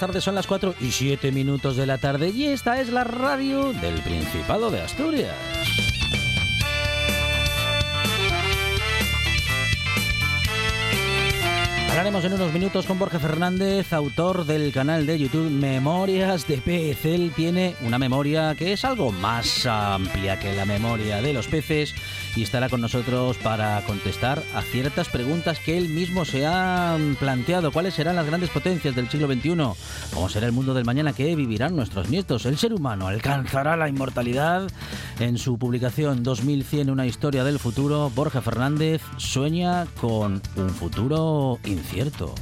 [0.00, 3.74] Tardes, son las 4 y 7 minutos de la tarde y esta es la radio
[3.74, 5.36] del Principado de Asturias.
[11.90, 17.04] Hablaremos en unos minutos con Borja Fernández, autor del canal de YouTube Memorias de Pez.
[17.04, 21.94] Él tiene una memoria que es algo más amplia que la memoria de los peces
[22.36, 27.72] y estará con nosotros para contestar a ciertas preguntas que él mismo se ha planteado.
[27.72, 29.56] ¿Cuáles serán las grandes potencias del siglo XXI?
[30.14, 32.46] ¿Cómo será el mundo del mañana que vivirán nuestros nietos?
[32.46, 34.68] ¿El ser humano alcanzará la inmortalidad?
[35.18, 42.34] En su publicación 2100, una historia del futuro, Borja Fernández sueña con un futuro incierto.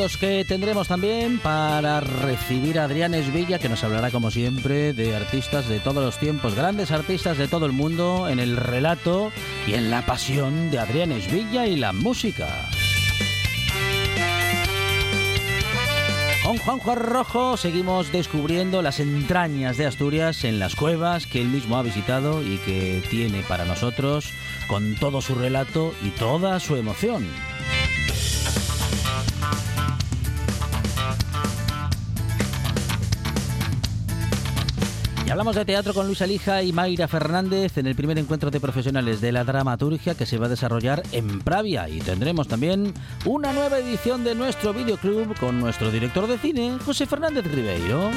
[0.00, 5.14] Minutos que tendremos también para recibir a Adrián Esvilla, que nos hablará como siempre de
[5.14, 9.30] artistas de todos los tiempos, grandes artistas de todo el mundo, en el relato
[9.66, 12.70] y en la pasión de Adrián Esvilla y la música.
[16.42, 21.76] Con Juanjo Rojo seguimos descubriendo las entrañas de Asturias en las cuevas que él mismo
[21.76, 24.32] ha visitado y que tiene para nosotros
[24.66, 27.28] con todo su relato y toda su emoción.
[35.30, 39.20] Hablamos de teatro con Luis Alija y Mayra Fernández en el primer encuentro de profesionales
[39.20, 41.88] de la dramaturgia que se va a desarrollar en Pravia.
[41.88, 42.92] Y tendremos también
[43.24, 48.10] una nueva edición de nuestro videoclub con nuestro director de cine, José Fernández Ribeiro.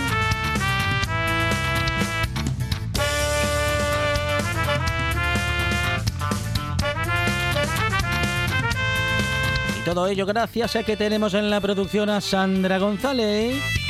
[9.80, 13.82] Y todo ello gracias a que tenemos en la producción a Sandra González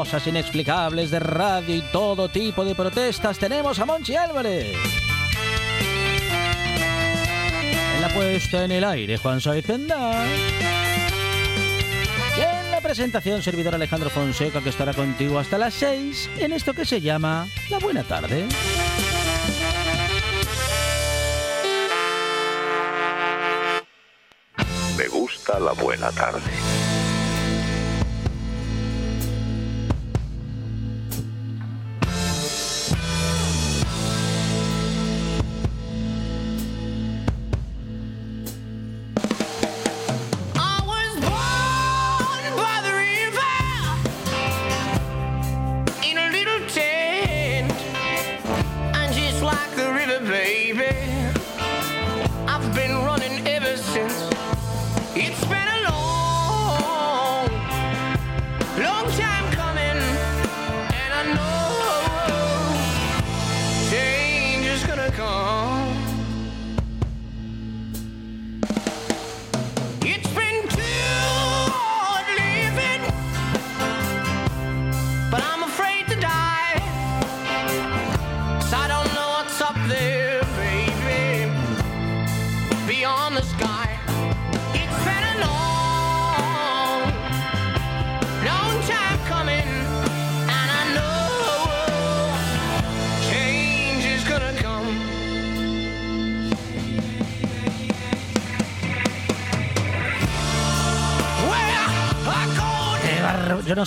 [0.00, 4.74] cosas inexplicables de radio y todo tipo de protestas, tenemos a Monchi Álvarez.
[7.94, 9.72] En la puesta en el aire, Juan Saiz Y
[12.40, 16.86] en la presentación, servidor Alejandro Fonseca, que estará contigo hasta las 6 en esto que
[16.86, 18.48] se llama La Buena Tarde.
[24.96, 26.99] Me gusta la buena tarde.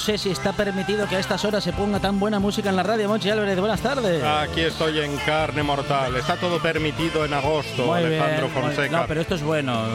[0.04, 2.84] Sé si está permitido que a estas horas se ponga tan buena música en la
[2.84, 3.08] radio.
[3.08, 4.22] Monchi Álvarez, buenas tardes.
[4.24, 6.16] Aquí estoy en carne mortal.
[6.18, 8.98] Está todo permitido en agosto, Muy bien, Alejandro muy- Fonseca.
[9.02, 9.86] No, pero esto es bueno.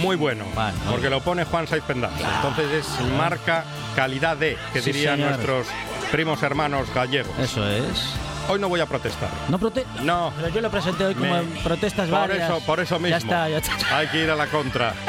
[0.00, 0.46] Muy bueno,
[0.90, 2.12] porque lo pone Juan Saiz Pendas.
[2.36, 5.30] Entonces es marca calidad de, que Sí, dirían señor.
[5.32, 5.66] nuestros
[6.10, 7.38] primos hermanos gallegos.
[7.38, 8.14] Eso es.
[8.48, 9.28] Hoy no voy a protestar.
[9.50, 10.32] No prote No.
[10.36, 12.48] Pero yo lo presenté hoy como Me- en protestas Por varias.
[12.50, 13.10] eso, por eso mismo.
[13.10, 13.96] Ya está, ya está.
[13.98, 14.94] Hay que ir a la contra.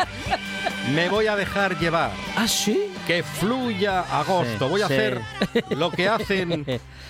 [0.94, 2.12] Me voy a dejar llevar.
[2.36, 2.92] ¿Ah, sí?
[3.06, 4.66] Que fluya agosto.
[4.66, 4.94] Sí, voy a sí.
[4.94, 5.22] hacer
[5.70, 6.66] lo que hacen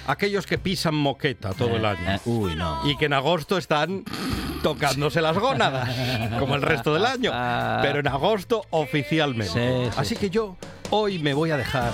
[0.08, 2.16] aquellos que pisan moqueta todo el año.
[2.16, 2.82] Eh, uy, no.
[2.90, 4.04] y que en agosto están
[4.64, 5.90] tocándose las gónadas,
[6.40, 7.32] como el resto del año,
[7.82, 9.88] pero en agosto oficialmente.
[9.88, 10.58] Sí, Así que yo
[10.90, 11.92] hoy me voy a dejar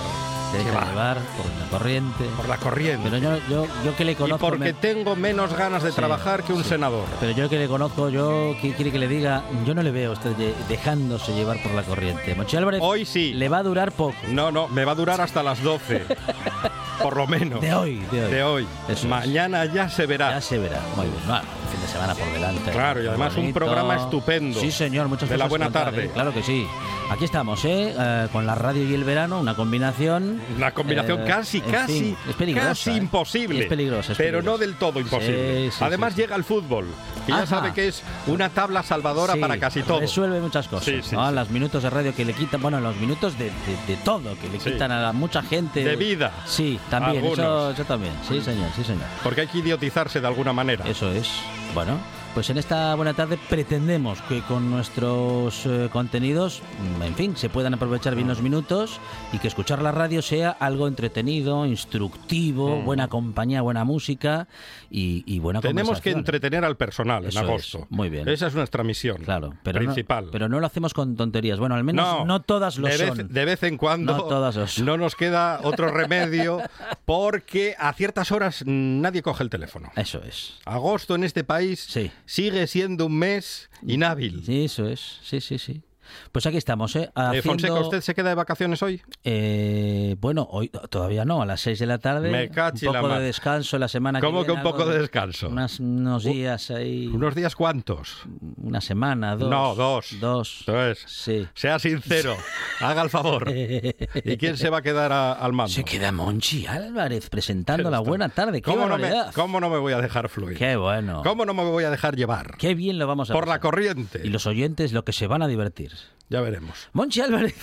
[0.52, 2.24] Te deja llevar por la corriente.
[2.38, 3.10] por la corriente.
[3.10, 4.48] Pero yo, yo, yo que le y conozco.
[4.48, 6.70] porque me- tengo menos ganas de Sí, trabajar que un sí.
[6.70, 7.04] senador.
[7.20, 9.44] Pero yo que le conozco, yo, ¿qué quiere que le diga?
[9.66, 10.32] Yo no le veo a usted
[10.70, 12.34] dejándose llevar por la corriente.
[12.36, 13.34] Monchi Álvarez Hoy sí.
[13.34, 14.16] le va a durar poco.
[14.30, 16.06] No, no, me va a durar hasta las 12.
[17.02, 17.62] por lo menos.
[17.62, 18.32] De hoy, de hoy.
[18.32, 18.68] De hoy.
[18.88, 19.06] Eso es.
[19.06, 20.32] Mañana ya se verá.
[20.32, 20.80] Ya se verá.
[20.96, 21.18] Muy bien.
[21.28, 22.72] Un fin de semana por delante.
[22.72, 23.60] Claro, y además un Bonito.
[23.60, 24.60] programa estupendo.
[24.60, 25.08] Sí, señor.
[25.08, 26.06] Muchas De la buena contar, tarde.
[26.06, 26.12] ¿eh?
[26.14, 26.66] Claro que sí.
[27.12, 27.94] Aquí estamos, ¿eh?
[27.96, 30.42] Eh, con la radio y el verano, una combinación.
[30.58, 32.96] Una combinación eh, casi, casi, fin, es peligrosa, casi ¿eh?
[32.98, 33.60] imposible.
[33.62, 35.66] Es peligrosa, es pero no del todo imposible.
[35.70, 36.88] Sí, sí, Además sí, llega el fútbol,
[37.28, 40.00] que ya sabe que es una tabla salvadora para casi todo.
[40.00, 40.86] Resuelve muchas cosas.
[40.86, 41.32] Sí, sí, ¿no?
[41.32, 43.52] Los minutos de radio que le quitan, bueno, los minutos de, de-
[43.88, 45.84] de todo, que le quitan a la- mucha gente.
[45.84, 46.32] De vida.
[46.46, 47.26] Sí, también.
[47.26, 48.14] Eso, eso también.
[48.28, 49.06] Sí, señor, sí, señor.
[49.24, 50.86] Porque hay que idiotizarse de alguna manera.
[50.88, 51.30] Eso es.
[51.74, 51.98] Bueno,
[52.36, 56.62] pues en esta buena tarde pretendemos que con nuestros eh, contenidos,
[57.00, 59.00] mm, en fin, se puedan aprovechar bien los minutos
[59.32, 62.86] y que escuchar la radio sea algo entretenido, instructivo, Mm.
[62.86, 64.48] buena compañía, buena música
[64.92, 67.88] y, y buena Tenemos que entretener al personal Eso en es, agosto.
[67.90, 68.28] muy bien.
[68.28, 70.26] Esa es nuestra misión Claro, pero principal.
[70.26, 71.58] No, pero no lo hacemos con tonterías.
[71.60, 73.28] Bueno, al menos no, todas lo de vez, son.
[73.34, 74.86] de vez en cuando No todas lo son.
[74.86, 76.62] no nos queda otro remedio
[77.06, 79.90] porque a ciertas horas mm, nadie coge el teléfono.
[79.96, 80.56] Eso es.
[80.66, 82.12] Agosto en este país Sí.
[82.26, 84.44] Sigue siendo un mes inhábil.
[84.46, 85.20] Sí, eso es.
[85.24, 85.82] Sí, sí, sí.
[86.32, 87.04] Pues aquí estamos, ¿eh?
[87.04, 89.02] Eh, Haciendo, Fonseca, ¿usted se queda de vacaciones hoy?
[89.24, 92.30] eh, bueno, hoy todavía no, a las 6 de la tarde.
[92.32, 93.20] Me cachi un la poco mar.
[93.20, 94.68] de descanso la semana ¿Cómo que que viene.
[94.68, 95.50] un poco de descanso?
[95.50, 97.08] Unas- unos días ahí.
[97.08, 98.24] ¿Unos días cuántos?
[98.58, 99.50] Una semana, dos.
[99.50, 100.16] No, dos.
[100.20, 100.62] Dos.
[100.62, 101.04] Eso es.
[101.08, 101.48] Sí.
[101.54, 102.36] Sea sincero,
[102.80, 103.52] haga el favor.
[103.54, 105.72] ¿Y quién se va a quedar a- al mando?
[105.74, 108.62] Se queda Monchi Álvarez presentando la buena tarde.
[108.62, 109.12] ¡Qué ¿Cómo no, me!
[109.34, 110.58] ¿Cómo no me voy a dejar fluir?
[110.58, 111.22] ¡Qué bueno!
[111.24, 112.56] ¿Cómo no me voy a dejar llevar?
[112.58, 113.62] ¡Qué bien lo vamos a Por la pasar!
[113.62, 114.22] corriente.
[114.24, 115.92] Y los oyentes lo que se van a divertir.
[116.30, 116.90] Ya veremos.
[116.94, 117.56] Monchi Álvarez.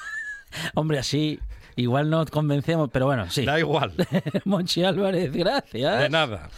[0.74, 1.40] Hombre, así
[1.76, 3.44] igual no convencemos, pero bueno, sí.
[3.44, 3.94] Da igual.
[4.44, 6.00] Monchi Álvarez, gracias.
[6.00, 6.48] De nada.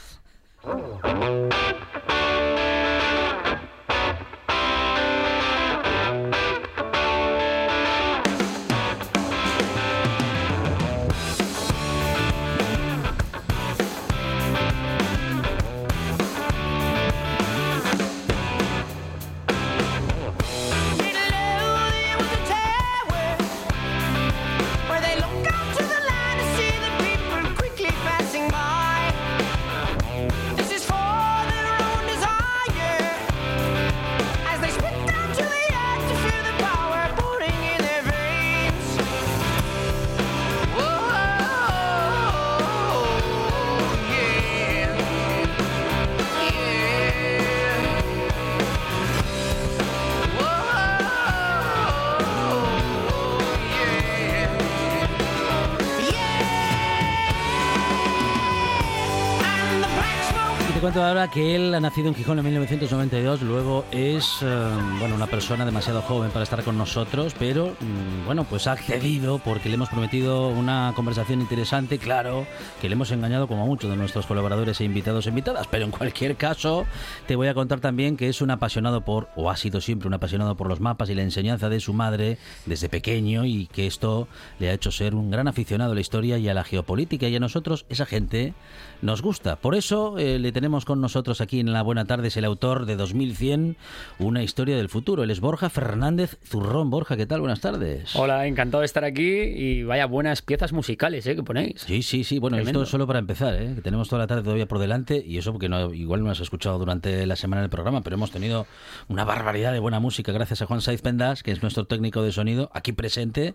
[61.01, 64.69] Ahora que él ha nacido en Gijón en 1992, luego es eh,
[64.99, 69.39] bueno una persona demasiado joven para estar con nosotros, pero mm, bueno pues ha accedido
[69.39, 72.47] porque le hemos prometido una conversación interesante, claro
[72.81, 75.85] que le hemos engañado como a muchos de nuestros colaboradores e invitados e invitadas, pero
[75.85, 76.85] en cualquier caso
[77.27, 80.15] te voy a contar también que es un apasionado por, o ha sido siempre un
[80.15, 84.29] apasionado por los mapas y la enseñanza de su madre desde pequeño y que esto
[84.59, 87.37] le ha hecho ser un gran aficionado a la historia y a la geopolítica y
[87.37, 88.53] a nosotros esa gente
[89.03, 89.57] nos gusta.
[89.57, 92.87] Por eso eh, le tenemos con nosotros aquí en la Buena Tarde, es el autor
[92.87, 93.77] de 2100,
[94.21, 95.25] una historia del futuro.
[95.25, 96.89] Él es Borja Fernández Zurrón.
[96.89, 97.41] Borja, ¿qué tal?
[97.41, 98.15] Buenas tardes.
[98.15, 101.35] Hola, encantado de estar aquí y vaya buenas piezas musicales ¿eh?
[101.35, 101.83] que ponéis.
[101.83, 102.39] Sí, sí, sí.
[102.39, 102.81] Bueno, Tremendo.
[102.81, 103.73] esto es solo para empezar, ¿eh?
[103.75, 106.41] que tenemos toda la tarde todavía por delante y eso porque no, igual no has
[106.41, 108.67] escuchado durante la semana del programa, pero hemos tenido
[109.09, 112.31] una barbaridad de buena música gracias a Juan Saiz Pendas, que es nuestro técnico de
[112.31, 113.55] sonido aquí presente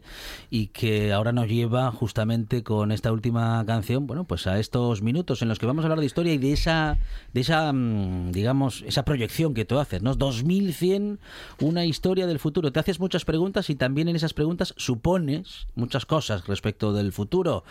[0.49, 5.36] y que ahora nos lleva justamente con esta última canción, bueno, pues a estos minutos
[5.41, 6.97] en los que vamos a hablar de historia y de esa
[7.33, 10.15] de esa, mm, digamos, esa proyección que tú haces, ¿no?
[10.15, 11.19] 2100,
[11.59, 12.71] una historia del futuro.
[12.71, 17.63] Te haces muchas preguntas y también en esas preguntas supones muchas cosas respecto del futuro.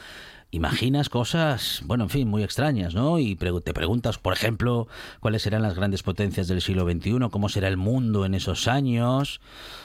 [0.52, 3.18] Imaginas cosas, bueno, en fin, muy extrañas, ¿no?
[3.18, 4.86] Y te preguntas, por ejemplo,
[5.20, 9.40] cuáles serán las grandes potencias del siglo XXI, cómo será el mundo en esos años,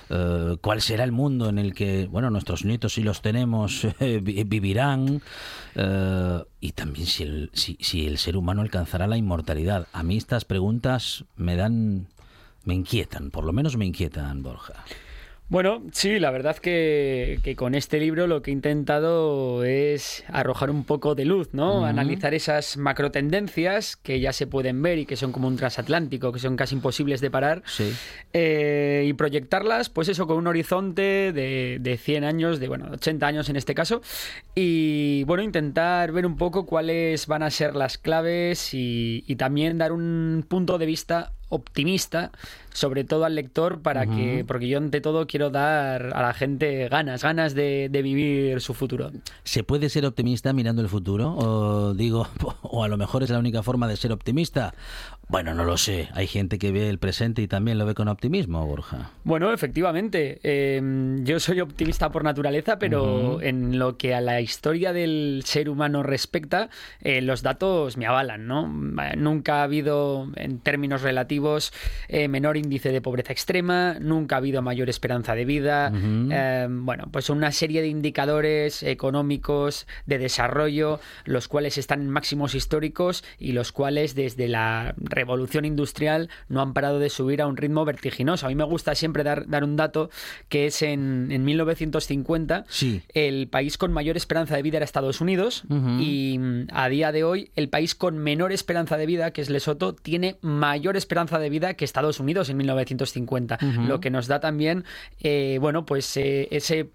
[0.10, 4.20] eh, cuál será el mundo en el que, bueno, nuestros nietos, si los tenemos, eh,
[4.24, 5.22] vi- vivirán,
[5.76, 9.88] eh, y también si el, si, si el ser humano alcanzará la inmortalidad.
[9.94, 12.08] A mí estas preguntas me dan,
[12.64, 14.86] me inquietan, por lo menos me inquietan, Borja.
[15.52, 20.72] Bueno, sí, la verdad que, que con este libro lo que he intentado es arrojar
[20.72, 21.84] un poco de luz, ¿no?
[21.86, 26.40] Analizar esas macrotendencias que ya se pueden ver y que son como un transatlántico, que
[26.40, 27.64] son casi imposibles de parar.
[27.66, 27.92] Sí.
[28.32, 33.28] eh, y proyectarlas, pues eso, con un horizonte de, de 100 años, de bueno, 80
[33.28, 34.02] años en este caso,
[34.56, 39.78] y bueno, intentar ver un poco cuáles van a ser las claves y, y también
[39.78, 42.32] dar un punto de vista optimista,
[42.74, 46.88] sobre todo al lector, para que, porque yo ante todo quiero dar a la gente
[46.90, 49.12] ganas, ganas de, de vivir su futuro.
[49.44, 51.34] ¿Se puede ser optimista mirando el futuro?
[51.36, 52.28] O digo,
[52.62, 54.74] o a lo mejor es la única forma de ser optimista.
[55.28, 56.10] Bueno, no lo sé.
[56.14, 59.12] Hay gente que ve el presente y también lo ve con optimismo, Borja.
[59.24, 60.40] Bueno, efectivamente.
[60.44, 60.82] eh,
[61.24, 66.04] yo soy optimista por naturaleza, pero en lo que a la historia del ser humano
[66.04, 66.70] respecta,
[67.02, 68.68] eh, los datos me avalan, ¿no?
[69.16, 71.72] Nunca ha habido, en términos relativos,
[72.10, 75.92] eh, menor índice de pobreza extrema, nunca ha habido mayor esperanza de vida.
[75.94, 82.56] eh, bueno, pues una serie de indicadores económicos de desarrollo, los cuales están en máximos
[82.56, 87.58] históricos y los cuales desde la revolución industrial no han parado de subir a un
[87.58, 88.46] ritmo vertiginoso.
[88.46, 90.10] A mí me gusta siempre dar, dar un dato
[90.50, 93.02] que es en, en 1950 Sí.
[93.14, 95.64] el país con mayor esperanza de vida era Estados Unidos
[96.00, 99.50] y mm, a día de hoy el país con menor esperanza de vida, que es
[99.50, 104.40] Lesoto, tiene mayor esperanza de vida que Estados Unidos en 1950, lo que nos da
[104.40, 104.86] también,
[105.22, 106.90] eh, bueno, pues eh, ese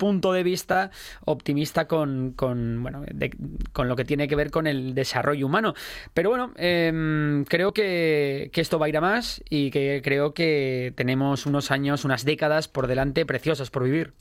[0.00, 0.90] punto de vista
[1.24, 3.30] optimista con, con, bueno, de-
[3.72, 5.74] con lo que tiene que ver con el desarrollo humano.
[6.14, 10.34] Pero bueno, em, creo que, que esto va a ir a más y que creo
[10.34, 14.14] que tenemos unos años, unas décadas por delante preciosas por vivir.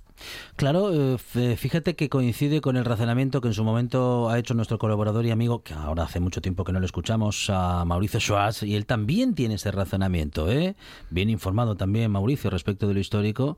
[0.57, 4.53] Claro, eh, f- fíjate que coincide con el razonamiento que en su momento ha hecho
[4.53, 8.19] nuestro colaborador y amigo, que ahora hace mucho tiempo que no lo escuchamos, a Mauricio
[8.19, 10.75] Schwartz, y él también tiene ese razonamiento, ¿eh?
[11.09, 13.57] Bien informado también Mauricio respecto de lo histórico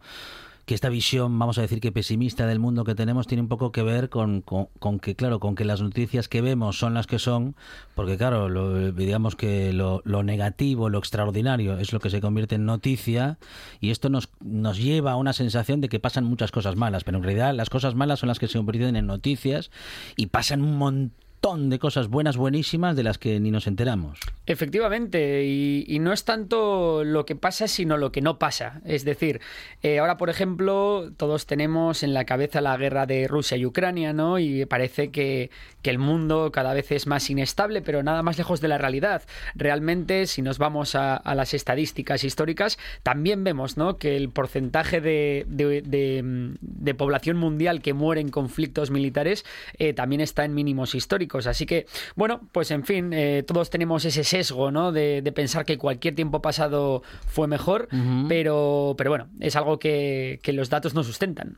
[0.71, 3.73] que esta visión, vamos a decir que pesimista del mundo que tenemos, tiene un poco
[3.73, 7.19] que ver con, con- que, claro, con que las noticias que vemos son las que
[7.19, 7.57] son,
[7.93, 12.55] porque claro, lo- digamos que lo, lo negativo, lo extraordinario es lo que se convierte
[12.55, 13.37] en noticia
[13.81, 17.17] y esto nos, nos lleva a una sensación de que pasan muchas cosas malas, pero
[17.17, 19.71] en realidad las cosas malas son las que se convierten en noticias
[20.15, 21.11] y pasan un montón
[21.41, 24.19] de cosas buenas, buenísimas, de las que ni nos enteramos.
[24.45, 28.79] Efectivamente, y, y no es tanto lo que pasa, sino lo que no pasa.
[28.86, 29.41] Es decir,
[29.81, 34.13] eh, ahora, por ejemplo, todos tenemos en la cabeza la guerra de Rusia y Ucrania,
[34.13, 34.38] ¿no?
[34.38, 35.50] Y parece que,
[35.81, 39.23] que el mundo cada vez es más inestable, pero nada más lejos de la realidad.
[39.55, 43.97] Realmente, si nos vamos a, a las estadísticas históricas, también vemos, ¿no?
[43.97, 49.45] Que el porcentaje de, de- de- de población mundial que muere en conflictos militares
[49.77, 51.47] eh, también está en mínimos históricos.
[51.47, 51.85] Así que,
[52.15, 54.91] bueno, pues en fin, eh, todos tenemos ese sesgo, ¿no?
[54.91, 57.88] De, de pensar que cualquier tiempo pasado fue mejor,
[58.27, 61.57] pero, pero bueno, es algo que, que los datos no sustentan.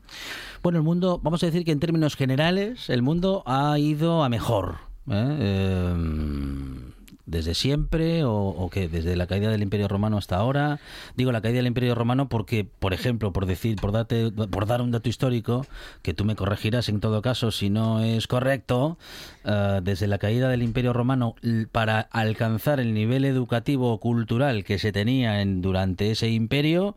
[0.62, 4.28] Bueno, el mundo, vamos a decir que en términos generales, el mundo ha ido a
[4.28, 4.76] mejor.
[5.10, 5.36] ¿eh?
[5.40, 6.84] Eh,
[7.26, 10.80] desde siempre o, o qué, desde la caída del Imperio Romano hasta ahora.
[11.16, 14.82] Digo la caída del Imperio Romano porque, por ejemplo, por decir, por darte, por dar
[14.82, 15.66] un dato histórico
[16.02, 18.98] que tú me corregirás en todo caso si no es correcto,
[19.44, 21.34] eh, desde la caída del Imperio Romano
[21.72, 26.96] para alcanzar el nivel educativo o cultural que se tenía en, durante ese imperio.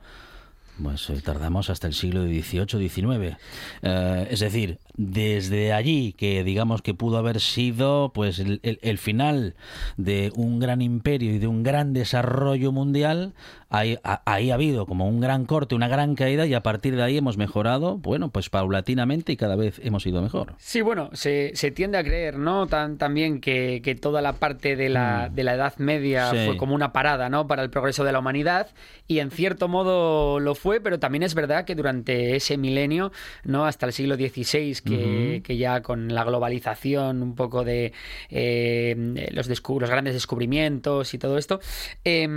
[0.82, 3.38] Pues eh, tardamos hasta el siglo XVIII, XIX.
[3.82, 9.56] Es decir, desde allí, que digamos que pudo haber sido pues el, el- el final
[9.96, 13.34] de un gran imperio y de un gran desarrollo mundial,
[13.70, 16.96] ahí, a- ahí ha habido como un gran corte, una gran caída y a partir
[16.96, 20.56] de ahí hemos mejorado, bueno, pues paulatinamente y cada vez hemos ido mejor.
[20.58, 22.66] Sí, bueno, se, se tiende a creer, ¿no?
[22.68, 26.38] Tan, también que, que toda la parte de la, de la Edad Media Sí.
[26.48, 27.46] fue como una parada, ¿no?
[27.48, 28.68] Para el progreso de la humanidad
[29.08, 33.12] y en cierto modo lo fue, pero también es verdad que durante ese milenio,
[33.44, 33.66] ¿no?
[33.66, 37.94] Hasta el siglo XVI, que, que ya con la globalización, un poco de
[38.30, 39.48] eh, los,
[39.90, 41.60] grandes descubrimientos y todo esto,
[42.04, 42.28] eh,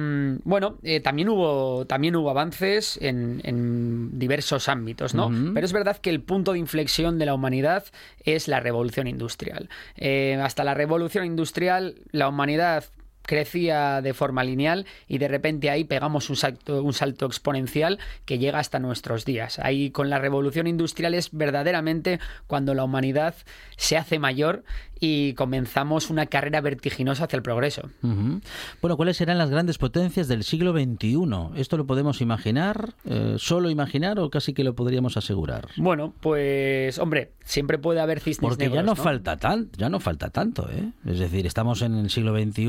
[0.45, 5.31] bueno, eh, también hubo también hubo avances en, en diversos ámbitos, ¿no?
[5.55, 7.85] Pero es verdad que el punto de inflexión de la humanidad
[8.25, 9.69] es la revolución industrial.
[9.97, 12.85] Eh, hasta la revolución industrial, la humanidad
[13.23, 18.39] crecía de forma lineal y de repente ahí pegamos un salto, un salto exponencial que
[18.39, 19.59] llega hasta nuestros días.
[19.59, 23.35] Ahí con la revolución industrial es verdaderamente cuando la humanidad
[23.77, 24.65] se hace mayor
[25.01, 27.89] y comenzamos una carrera vertiginosa hacia el progreso.
[28.03, 31.17] Bueno, ¿cuáles serán las grandes potencias del siglo XXI?
[31.57, 32.95] ¿Esto lo podemos imaginar?
[33.07, 35.69] Eh, ¿Solo imaginar o casi que lo podríamos asegurar?
[35.77, 39.03] Bueno, pues hombre, siempre puede haber cisnes Porque ya negros, no, ¿no?
[39.03, 40.93] falta tan, ya no falta tanto, ¿eh?
[41.07, 42.69] Es decir, estamos en el siglo XXI.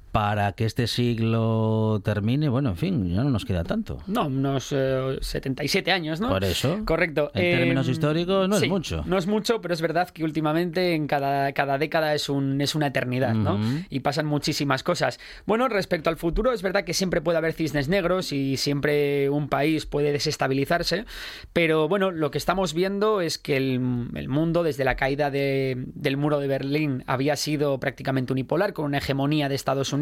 [0.11, 3.99] Para que este siglo termine, bueno, en fin, ya no nos queda tanto.
[4.07, 6.27] No, unos eh, 77 años, ¿no?
[6.27, 6.81] Por eso.
[6.85, 7.31] Correcto.
[7.33, 9.03] En términos históricos no es sí, mucho.
[9.05, 12.75] No es mucho, pero es verdad que últimamente en cada, cada década es, un, es
[12.75, 13.55] una eternidad, ¿no?
[13.55, 13.85] Ujú.
[13.89, 15.17] Y pasan muchísimas cosas.
[15.45, 19.47] Bueno, respecto al futuro, es verdad que siempre puede haber cisnes negros y siempre un
[19.47, 21.05] país puede desestabilizarse,
[21.53, 25.85] pero bueno, lo que estamos viendo es que el, el mundo, desde la caída de-
[25.95, 30.00] del muro de Berlín, había sido prácticamente unipolar, con una hegemonía de Estados Unidos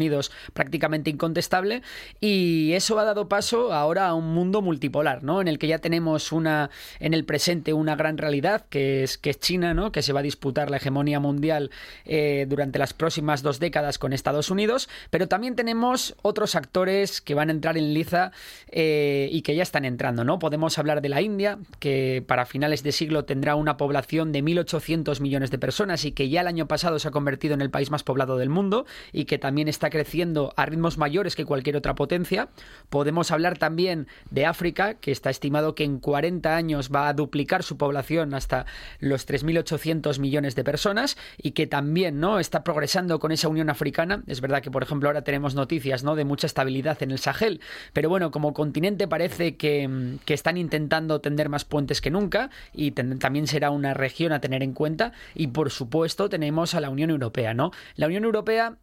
[0.52, 1.82] prácticamente incontestable,
[2.20, 5.40] y eso ha dado paso ahora a un mundo multipolar, ¿no?
[5.40, 9.30] En el que ya tenemos una, en el presente, una gran realidad, que es, que
[9.30, 9.92] es China, ¿no?
[9.92, 11.70] Que se va a disputar la hegemonía mundial
[12.04, 17.34] eh, durante las próximas dos décadas con Estados Unidos, pero también tenemos otros actores que
[17.34, 18.32] van a entrar en liza
[18.70, 20.38] eh, y que ya están entrando, ¿no?
[20.38, 25.20] Podemos hablar de la India, que para finales de siglo tendrá una población de 1.800
[25.20, 27.90] millones de personas y que ya el año pasado se ha convertido en el país
[27.90, 31.94] más poblado del mundo y que también está creciendo a ritmos mayores que cualquier otra
[31.94, 32.48] potencia.
[32.88, 37.62] Podemos hablar también de África, que está estimado que en 40 años va a duplicar
[37.62, 38.66] su población hasta
[38.98, 44.22] los 3.800 millones de personas y que también no está progresando con esa Unión Africana.
[44.26, 46.16] Es verdad que, por ejemplo, ahora tenemos noticias ¿no?
[46.16, 47.60] de mucha estabilidad en el Sahel,
[47.92, 52.50] pero bueno, como continente parece que, mm, que están intentando tender más puentes que nunca
[52.72, 55.12] y también será una región a tener en cuenta.
[55.34, 57.72] Y por supuesto, tenemos a la Unión Europea, ¿no?
[57.96, 58.76] La Unión Europea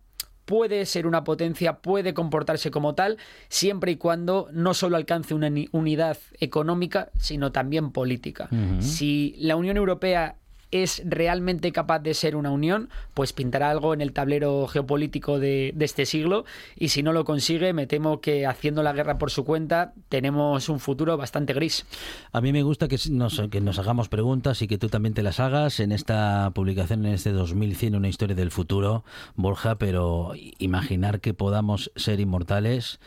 [0.48, 3.18] puede ser una potencia, puede comportarse como tal,
[3.50, 8.48] siempre y cuando no solo alcance una ni- unidad económica, sino también política.
[8.80, 10.38] Si la Unión Europea
[10.72, 15.74] es realmente capaz de ser una unión, pues pintará algo en el tablero geopolítico de,
[15.80, 16.44] este siglo
[16.76, 20.68] y si no lo consigue, me temo que haciendo la guerra por su cuenta tenemos
[20.68, 21.86] un futuro bastante gris.
[22.34, 25.24] A mí me gusta que nos, que nos hagamos preguntas y que tú también te
[25.24, 31.22] las hagas en esta publicación, en este 2100, una historia del futuro, Borja, pero imaginar
[31.22, 33.00] que podamos ser inmortales.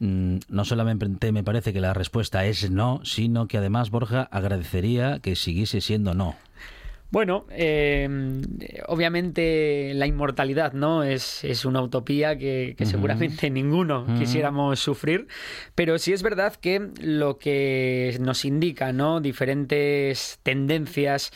[0.00, 5.20] mm, No solamente me parece que la respuesta es no, sino que además Borja agradecería
[5.20, 6.36] que siguiese siendo no.
[7.10, 8.08] Bueno, eh,
[8.86, 15.26] obviamente la inmortalidad no es, es una utopía que, que seguramente ninguno quisiéramos sufrir,
[15.74, 19.20] pero sí es verdad que lo que nos indica ¿no?
[19.20, 21.32] diferentes tendencias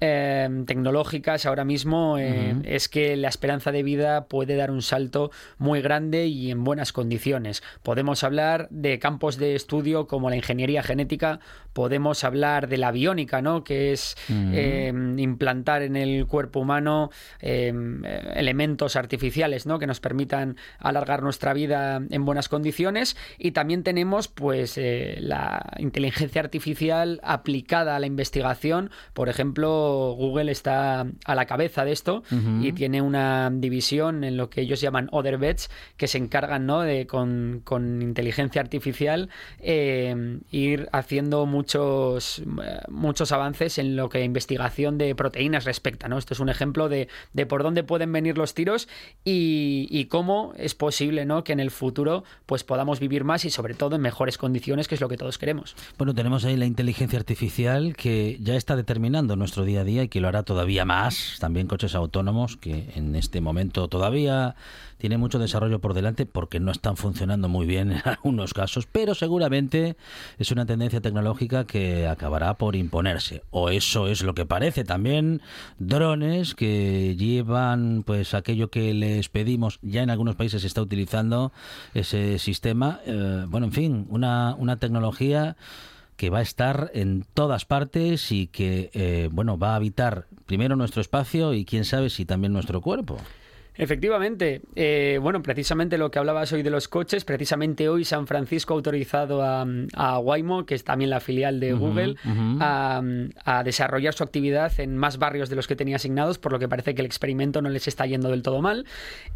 [0.00, 5.32] eh, tecnológicas ahora mismo eh, es que la esperanza de vida puede dar un salto
[5.58, 7.64] muy grande y en buenas condiciones.
[7.82, 11.40] Podemos hablar de campos de estudio como la ingeniería genética,
[11.72, 13.64] podemos hablar de la biónica, ¿no?
[13.64, 17.72] que es eh, implantar en el cuerpo humano eh,
[18.34, 19.78] elementos artificiales ¿no?
[19.78, 25.64] que nos permitan alargar nuestra vida en buenas condiciones y también tenemos pues eh, la
[25.78, 32.22] inteligencia artificial aplicada a la investigación por ejemplo Google está a la cabeza de esto
[32.60, 36.80] y tiene una división en lo que ellos llaman Other Bets que se encargan ¿no?
[36.80, 44.18] de con, con inteligencia artificial eh, ir haciendo muchos eh, muchos avances en lo que
[44.24, 46.18] investigación de proteínas respecta ¿no?
[46.18, 48.88] esto es un ejemplo de, de por dónde pueden venir los tiros
[49.24, 51.44] y, y cómo es posible ¿no?
[51.44, 54.94] que en el futuro pues podamos vivir más y sobre todo en mejores condiciones que
[54.94, 59.36] es lo que todos queremos Bueno, tenemos ahí la inteligencia artificial que ya está determinando
[59.36, 61.36] nuestro día a día y que lo hará todavía más.
[61.40, 64.56] También coches autónomos que en este momento todavía
[64.98, 69.14] tiene mucho desarrollo por delante porque no están funcionando muy bien en algunos casos, pero
[69.14, 69.96] seguramente
[70.38, 73.42] es una tendencia tecnológica que acabará por imponerse.
[73.50, 74.84] O eso es lo que parece.
[74.84, 75.40] También
[75.78, 79.78] drones que llevan pues aquello que les pedimos.
[79.82, 81.52] Ya en algunos países se está utilizando
[81.94, 83.00] ese sistema.
[83.06, 85.56] Eh, bueno, en fin, una, una tecnología
[86.16, 90.74] que va a estar en todas partes y que eh, bueno va a habitar primero
[90.74, 93.18] nuestro espacio y quién sabe si también nuestro cuerpo.
[93.78, 98.74] Efectivamente, eh, bueno, precisamente lo que hablabas hoy de los coches, precisamente hoy San Francisco
[98.74, 99.64] ha autorizado a,
[99.94, 102.16] a Waymo, que es también la filial de Google,
[102.60, 103.00] a,
[103.44, 106.68] a desarrollar su actividad en más barrios de los que tenía asignados, por lo que
[106.68, 108.84] parece que el experimento no les está yendo del todo mal.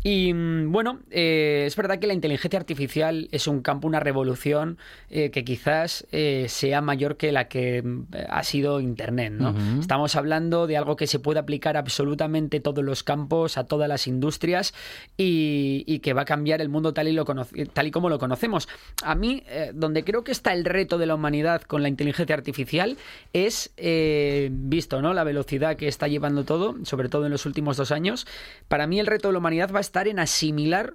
[0.02, 4.76] Y mm, bueno, eh, es verdad que la inteligencia artificial es un campo, una revolución
[5.09, 9.55] eh, que quizás eh, sea mayor que la que mm, ha sido Internet, ¿no?
[9.78, 13.88] Estamos hablando de algo que se puede aplicar a absolutamente todos los campos, a todas
[13.88, 14.72] las industrias industrias
[15.16, 18.68] y, que va a cambiar el mundo tal y, como lo conocemos.
[19.04, 22.34] A mí, eh, donde creo que está el reto de la humanidad con la inteligencia
[22.34, 22.96] artificial
[23.32, 25.12] es, eh, visto ¿no?
[25.12, 28.26] la velocidad que está llevando todo, sobre todo en los últimos dos años,
[28.68, 30.94] para mí el reto de la humanidad va a estar en asimilar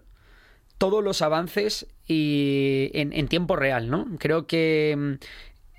[0.78, 4.08] todos los avances y en, en tiempo real, ¿no?
[4.20, 5.14] Creo que mm,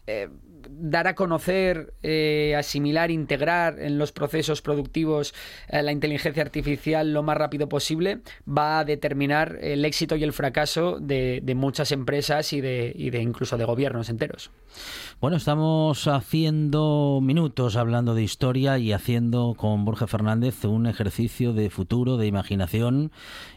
[0.07, 0.29] eh,
[0.69, 5.35] dar a conocer, eh, asimilar, integrar en los procesos productivos
[5.69, 10.33] eh, la inteligencia artificial lo más rápido posible va a determinar el éxito y el
[10.33, 14.51] fracaso de, muchas empresas y de, y de incluso de gobiernos enteros.
[15.21, 21.71] Bueno, estamos haciendo minutos hablando de historia y haciendo con Borja Fernández un ejercicio de
[21.71, 23.11] futuro, de imaginación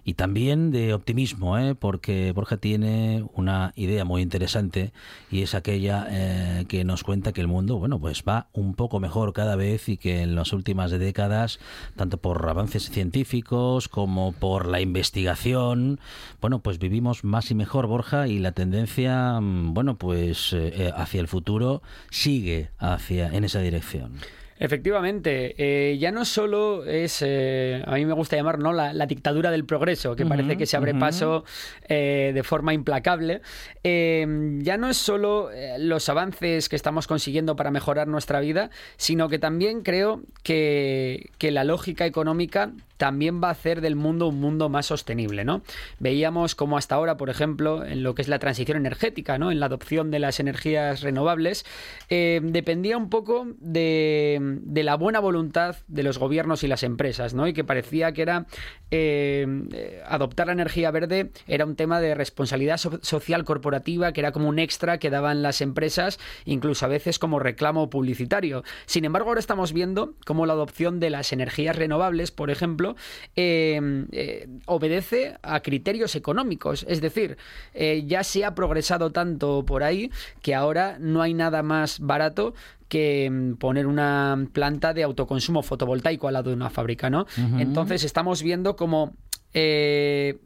[0.04, 1.76] y también de optimismo, ¿eh?
[1.76, 4.92] porque Borja tiene una idea muy interesante
[5.30, 9.00] y es aquella eh, que nos cuenta que el mundo, bueno, pues va un poco
[9.00, 11.60] mejor cada vez y que en las últimas décadas,
[11.96, 16.00] tanto por avances científicos como por la investigación,
[16.42, 20.92] bueno, pues vivimos más y mejor, Borja, y la tendencia, mm, bueno, pues eh, eh,
[20.96, 24.14] hacia el futuro sigue hacia en esa dirección.
[24.62, 28.74] Efectivamente, eh, ya no solo es, eh, a mí me gusta llamar, ¿no?
[28.74, 31.46] la, la dictadura del progreso, que parece que se abre paso
[31.90, 33.42] eh, de forma implacable.
[33.84, 39.40] Ya no es solo los avances que estamos consiguiendo para mejorar nuestra vida, sino que
[39.40, 44.70] también creo que, que la lógica económica también va a hacer del mundo un mundo
[44.70, 45.64] más sostenible, ¿no?
[45.98, 49.52] Veíamos como hasta ahora, por ejemplo, en lo que es la transición energética, ¿no?
[49.52, 51.66] En la adopción de las energías renovables,
[52.10, 57.34] eh, dependía un poco de, de la buena voluntad de los gobiernos y las empresas,
[57.34, 57.48] ¿no?
[57.48, 58.46] Y que parecía que era
[58.92, 64.22] eh, eh, adoptar la energía verde era un tema de responsabilidad so- social corporativa, que
[64.22, 68.64] era como un extra que daban las empresas, incluso a veces como reclamo publicitario.
[68.86, 72.91] Sin embargo, ahora estamos viendo cómo la adopción de las energías renovables, por ejemplo,
[73.36, 76.86] eh, eh, obedece a criterios económicos.
[76.88, 77.38] Es decir,
[77.74, 82.54] eh, ya se ha progresado tanto por ahí que ahora no hay nada más barato
[82.88, 87.26] que mm, poner una planta de autoconsumo fotovoltaico al lado de una fábrica, ¿no?
[87.58, 89.14] Entonces estamos viendo como
[89.54, 90.40] eh,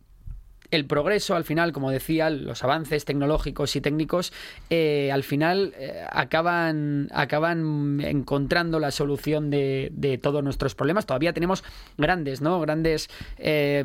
[0.75, 4.33] el progreso, al final, como decía, los avances tecnológicos y técnicos,
[4.69, 11.05] eh, al final eh, acaban, acaban encontrando la solución de, de todos nuestros problemas.
[11.05, 11.63] Todavía tenemos
[11.97, 12.59] grandes, ¿no?
[12.59, 13.83] Grandes eh,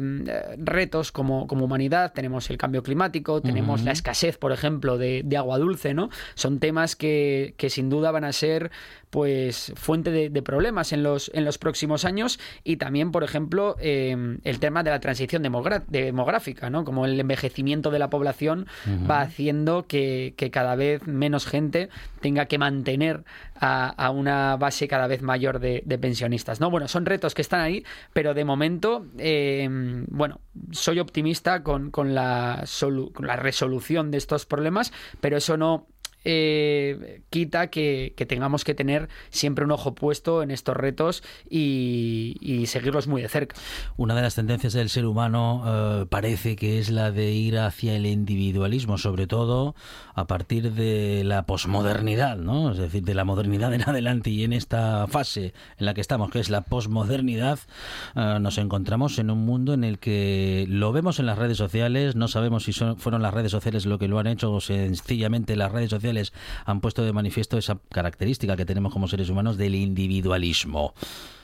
[0.59, 2.12] retos como, como humanidad.
[2.12, 6.11] Tenemos el cambio climático, tenemos la escasez, por ejemplo, de, de agua dulce, ¿no?
[6.35, 8.70] Son temas que, que sin duda van a ser
[9.11, 13.77] pues fuente de, de problemas en los, en los próximos años y también, por ejemplo,
[13.81, 16.85] eh, el tema de la transición demográfica, ¿no?
[16.85, 18.66] Como el envejecimiento de la población
[19.11, 21.88] va haciendo que, que cada vez menos gente
[22.20, 23.25] tenga que mantener
[23.57, 26.70] a, a una base cada vez mayor de, de pensionistas, ¿no?
[26.70, 29.68] Bueno, son retos que están ahí, pero de momento, eh,
[30.09, 35.57] bueno, soy optimista con, con la solu- con la resolución de estos problemas, pero eso
[35.57, 35.87] no
[36.24, 42.37] eh, quita que, que tengamos que tener siempre un ojo puesto en estos retos y,
[42.40, 43.56] y seguirlos muy de cerca.
[43.96, 45.62] Una de las tendencias del ser humano
[46.02, 49.74] eh, parece que es la de ir hacia el individualismo, sobre todo
[50.14, 52.72] a partir de la posmodernidad, ¿no?
[52.72, 56.30] Es decir, de la modernidad en adelante y en esta fase en la que estamos,
[56.30, 57.59] que es la posmodernidad,
[58.16, 62.16] eh, nos encontramos en un mundo en el que lo vemos en las redes sociales,
[62.16, 65.56] no sabemos si son- fueron las redes sociales lo que lo han hecho o sencillamente
[65.56, 66.10] las redes sociales
[66.64, 70.94] han puesto de manifiesto esa característica que tenemos como seres humanos del individualismo.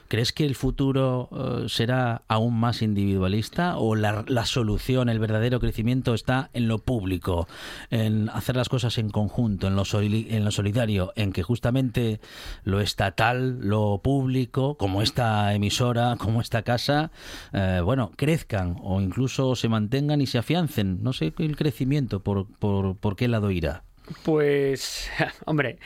[0.08, 6.14] ¿Crees que el futuro eh, será aún más individualista o la, solución, el verdadero crecimiento
[6.14, 7.48] está en lo público,
[7.90, 12.20] en hacer las cosas en conjunto, en lo, solidario, en que justamente
[12.62, 17.10] lo estatal, lo público, como esta emisora, como esta casa,
[17.52, 21.02] eh, bueno, crezcan o incluso se mantengan y se afiancen?
[21.02, 23.85] No sé el crecimiento, por, por qué lado irá.
[24.22, 25.10] Pues,
[25.46, 25.78] hombre,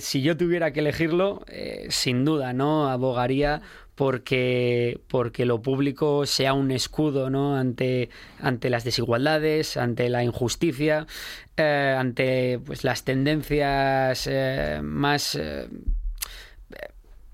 [0.00, 2.88] si yo tuviera que elegirlo, eh, sin duda, ¿no?
[2.88, 3.62] Abogaría
[3.94, 7.56] porque, porque lo público sea un escudo, ¿no?
[7.56, 8.10] Ante,
[8.40, 11.06] ante las desigualdades, ante la injusticia,
[11.56, 15.38] eh, ante pues, las tendencias eh, más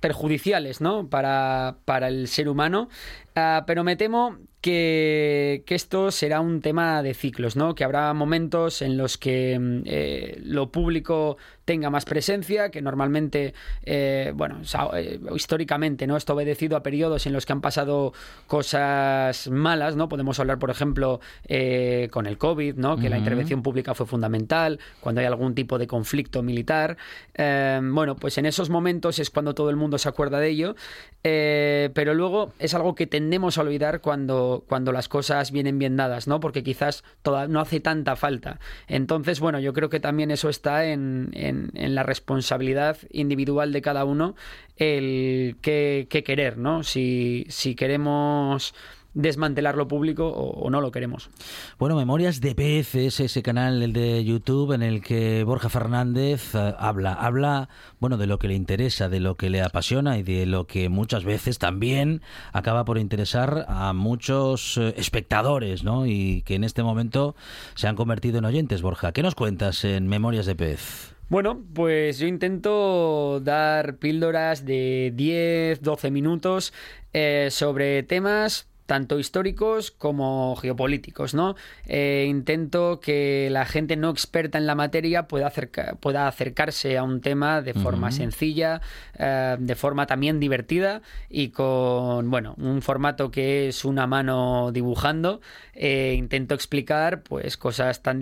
[0.01, 1.09] perjudiciales, ¿no?
[1.09, 2.89] Para, para el ser humano.
[3.35, 7.75] Ah, pero me temo que, que esto será un tema de ciclos, ¿no?
[7.75, 13.55] Que habrá momentos en los que mm, eh, lo público tenga más presencia, que normalmente,
[13.85, 14.61] eh, bueno,
[14.94, 16.16] eh, históricamente, ¿no?
[16.16, 18.12] Esto obedecido a periodos en los que han pasado
[18.46, 20.09] cosas malas, ¿no?
[20.09, 22.96] Podemos hablar, por ejemplo, eh, con el COVID, ¿no?
[22.96, 26.96] Que la intervención pública fue fundamental, cuando hay algún tipo de conflicto militar.
[27.35, 30.75] Eh, bueno, pues en esos momentos es cuando todo el mundo se acuerda de ello,
[31.22, 36.27] pero luego es algo que tendemos a olvidar cuando, cuando las cosas vienen bien dadas,
[36.27, 36.40] ¿no?
[36.40, 38.59] Porque quizás toda, no hace tanta falta.
[38.88, 43.83] Entonces, bueno, yo creo que también eso está en, en, en la responsabilidad individual de
[43.83, 44.35] cada uno,
[44.77, 46.83] el qué, querer, ¿no?
[46.83, 48.75] Si, si queremos
[49.15, 51.31] desmantelar lo público o, no lo queremos.
[51.79, 56.75] Bueno, Memorias de Pez es ese canal de YouTube en el que Borja Fernández uh,
[56.79, 57.69] habla, habla,
[58.01, 60.88] bueno, de lo que le interesa, de lo que le apasiona y de lo que
[60.88, 66.07] muchas veces también acaba por interesar a muchos uh, espectadores, ¿no?
[66.07, 67.35] Y que en este momento
[67.75, 69.12] se han convertido en oyentes, Borja.
[69.12, 71.15] ¿Qué nos cuentas en Memorias de Pez?
[71.33, 76.75] Bueno, pues yo intento dar píldoras de 10, 12 minutos
[77.14, 81.55] eh, sobre temas tanto históricos como geopolíticos, ¿no?
[81.87, 87.03] Eh, intento que la gente no experta en la materia pueda, acerca, pueda acercarse a
[87.03, 88.16] un tema de forma uh -huh.
[88.16, 88.81] sencilla,
[89.18, 95.40] eh, de forma también divertida y con, bueno, un formato que es una mano dibujando.
[95.75, 98.21] Eh, intento explicar, pues, cosas tan,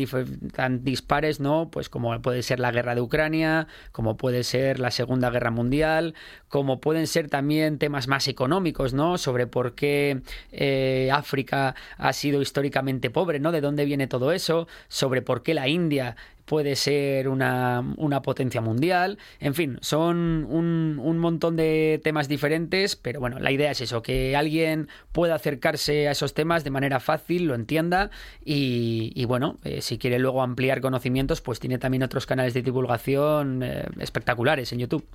[0.54, 1.70] tan dispares, ¿no?
[1.70, 6.14] Pues como puede ser la guerra de Ucrania, como puede ser la Segunda Guerra Mundial,
[6.50, 9.16] como pueden ser también temas más económicos, ¿no?
[9.16, 10.20] Sobre por qué
[10.52, 13.52] eh, África ha sido históricamente pobre, ¿no?
[13.52, 16.16] De dónde viene todo eso, sobre por qué la India
[16.50, 19.18] puede ser una, una, potencia mundial.
[19.38, 24.02] En fin, son un, un, montón de temas diferentes, pero bueno, la idea es eso,
[24.02, 28.10] que alguien pueda acercarse a esos temas de manera fácil, lo entienda
[28.44, 33.62] y, bueno, eh, si quiere luego ampliar conocimientos, pues tiene también otros canales de divulgación
[33.62, 35.06] eh, espectaculares en YouTube.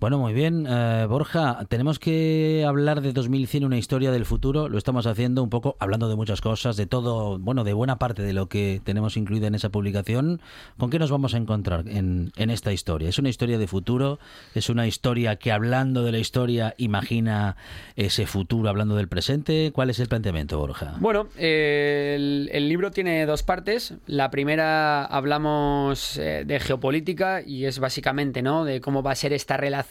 [0.00, 0.66] Bueno, muy bien.
[0.68, 4.68] Eh, Borja, tenemos que hablar de 2100, una historia del futuro.
[4.68, 8.22] Lo estamos haciendo un poco hablando de muchas cosas, de todo, bueno, de buena parte
[8.22, 10.40] de lo que tenemos incluido en esa publicación.
[10.78, 13.08] ¿Con qué nos vamos a encontrar en, esta historia?
[13.08, 14.18] ¿Es una historia de futuro?
[14.54, 17.56] ¿Es una historia que hablando de la historia imagina
[17.96, 19.70] ese futuro hablando del presente?
[19.72, 20.96] ¿Cuál es el planteamiento, Borja?
[20.98, 23.94] Bueno, el, el, libro tiene dos partes.
[24.06, 28.64] La primera hablamos eh, de geopolítica y es básicamente, ¿no?
[28.64, 29.83] De cómo va a ser esta relación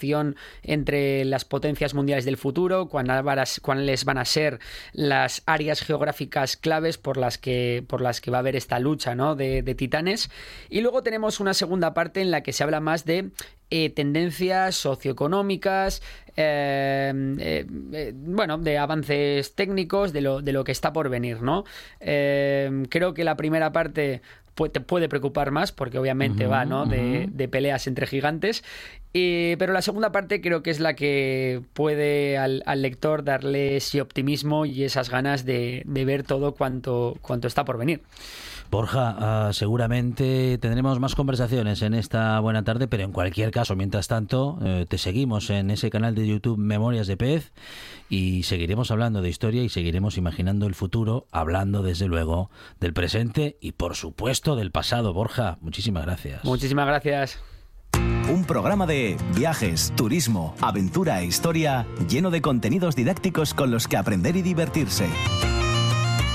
[0.64, 4.60] entre las potencias mundiales del futuro, cuáles van a ser
[4.92, 9.16] las áreas geográficas claves por las que, por las que va a haber esta lucha
[9.16, 9.36] ¿no?
[9.36, 10.30] de, titanes.
[10.70, 13.30] Y luego tenemos una segunda parte en la que se habla más de
[13.70, 16.02] eh, tendencias socioeconómicas,
[16.36, 21.64] eh, eh, bueno, de avances técnicos, de lo, de lo que está por venir, ¿no?
[22.00, 24.22] Creo que la primera parte
[24.72, 26.86] te puede preocupar más porque obviamente uh -huh, va ¿no?
[26.86, 27.32] de, uh -huh.
[27.32, 28.64] de, peleas entre gigantes
[29.12, 33.78] y, pero la segunda parte creo que es la que puede al, al lector darle
[33.78, 38.02] ese optimismo y esas ganas de, de ver todo cuanto, cuanto está por venir
[38.74, 44.08] Borja, uh, seguramente tendremos más conversaciones en esta buena tarde, pero en cualquier caso, mientras
[44.08, 47.54] tanto, eh, te seguimos en ese canal de YouTube Memorias de Pez
[48.10, 53.60] y seguiremos hablando de historia y seguiremos imaginando el futuro, hablando desde luego del presente
[53.62, 55.14] y por supuesto del pasado.
[55.14, 56.44] Borja, muchísimas gracias.
[56.44, 57.44] Muchísimas gracias.
[58.28, 63.98] Un programa de viajes, turismo, aventura e historia lleno de contenidos didácticos con los que
[63.98, 65.06] aprender y divertirse.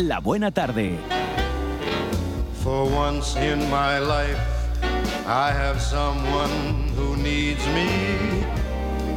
[0.00, 0.96] La buena tarde.
[2.62, 4.38] For once in my life,
[5.26, 8.46] I have someone who needs me,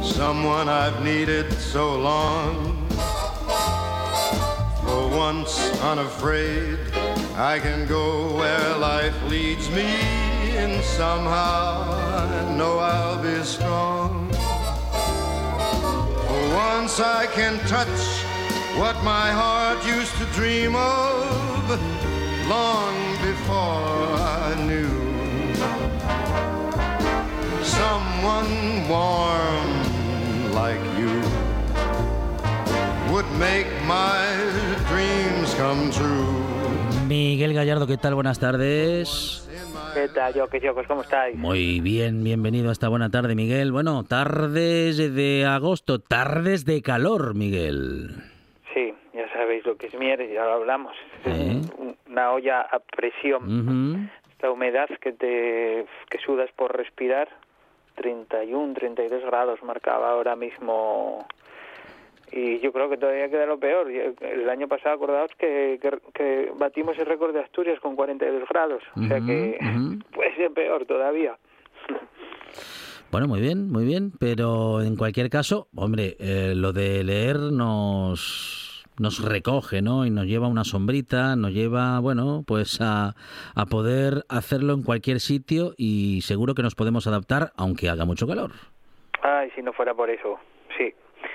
[0.02, 2.88] someone I've needed so long.
[4.84, 6.80] For once unafraid,
[7.36, 9.86] I can go where life leads me,
[10.56, 14.28] and somehow I know I'll be strong.
[16.26, 18.31] For once I can touch
[18.78, 21.78] what my heart used to dream of
[22.48, 24.88] long before I knew
[27.62, 29.68] someone warm
[30.54, 31.20] like you
[33.12, 34.24] would make my
[34.88, 36.42] dreams come true.
[37.08, 38.14] Miguel Gallardo, ¿qué tal?
[38.14, 39.46] Buenas tardes.
[39.92, 40.86] ¿Qué tal, yo, qué chicos?
[40.88, 41.36] ¿Cómo estáis?
[41.36, 43.70] Muy bien, bienvenido a esta buena tarde, Miguel.
[43.70, 48.31] Bueno, tardes de agosto, tardes de calor, Miguel.
[49.42, 50.94] Sabéis lo que es mier, ya lo hablamos.
[51.24, 51.60] ¿Eh?
[52.08, 53.42] Una olla a presión.
[53.42, 54.10] Uh -huh.
[54.40, 57.28] la humedad que te que sudas por respirar,
[57.96, 61.26] 31, 32 grados marcaba ahora mismo.
[62.30, 63.90] Y yo creo que todavía queda lo peor.
[63.90, 68.82] El año pasado, acordaos que, que, que batimos el récord de Asturias con 42 grados.
[68.94, 69.98] O sea que ujú.
[70.14, 71.36] puede ser peor todavía.
[73.10, 78.61] Bueno, muy bien, muy bien, pero en cualquier caso, hombre, eh, lo de leer nos,
[78.98, 80.06] nos recoge, ¿no?
[80.06, 83.14] Y nos lleva una sombrita, nos lleva, bueno, pues a,
[83.54, 88.26] a poder hacerlo en cualquier sitio y seguro que nos podemos adaptar aunque haga mucho
[88.26, 88.52] calor.
[89.22, 90.38] Ay, si no fuera por eso,
[90.76, 90.94] sí.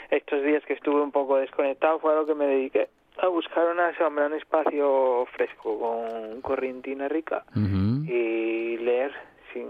[0.10, 2.90] Estos días que estuve un poco desconectado fue a lo que me dediqué
[3.20, 9.12] a buscar una sombra, un espacio fresco con corrientina rica y leer
[9.54, 9.68] sin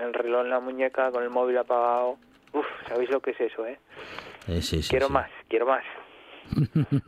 [0.00, 2.18] el reloj en la muñeca, con el móvil apagado.
[2.52, 3.78] Uf, ¿sabéis lo que es eso, eh?
[4.46, 5.12] Eh, sí, sí, quiero sí.
[5.12, 5.82] más, quiero más.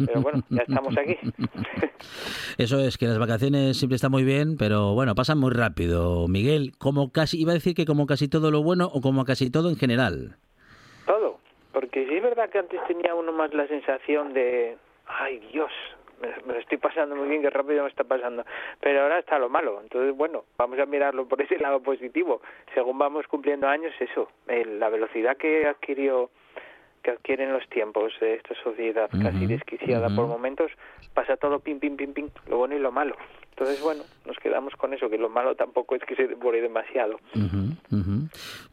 [0.07, 1.17] Pero bueno, ya estamos aquí.
[2.59, 6.29] Eso es que las vacaciones siempre están muy bien, pero bueno, pasan muy rápido.
[6.29, 9.51] Miguel, como casi, iba a decir que como casi todo lo bueno o como casi
[9.51, 10.37] todo en general.
[11.07, 11.39] Todo.
[11.73, 15.71] Porque sí es verdad que antes tenía uno más la sensación de, ay Dios,
[16.21, 18.45] me, lo estoy pasando muy bien, qué rápido me está pasando.
[18.81, 19.81] Pero ahora está lo malo.
[19.83, 22.41] Entonces, bueno, vamos a mirarlo por ese lado positivo.
[22.75, 26.31] Según vamos cumpliendo años, eso, la velocidad que adquirió
[27.07, 30.73] que adquieren los tiempos de esta sociedad casi desquiciada por momentos,
[31.15, 33.15] pasa todo pim, pim, pim, pim, lo bueno y lo malo.
[33.51, 37.17] Entonces, bueno, nos quedamos con eso, que lo malo tampoco es que se devore demasiado.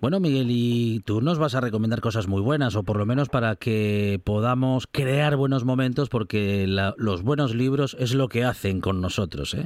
[0.02, 3.30] Bueno, Miguel, y tú nos vas a recomendar cosas muy buenas, o por lo menos
[3.30, 8.82] para que podamos crear buenos momentos, porque la- los buenos libros es lo que hacen
[8.82, 9.64] con nosotros, ¿eh?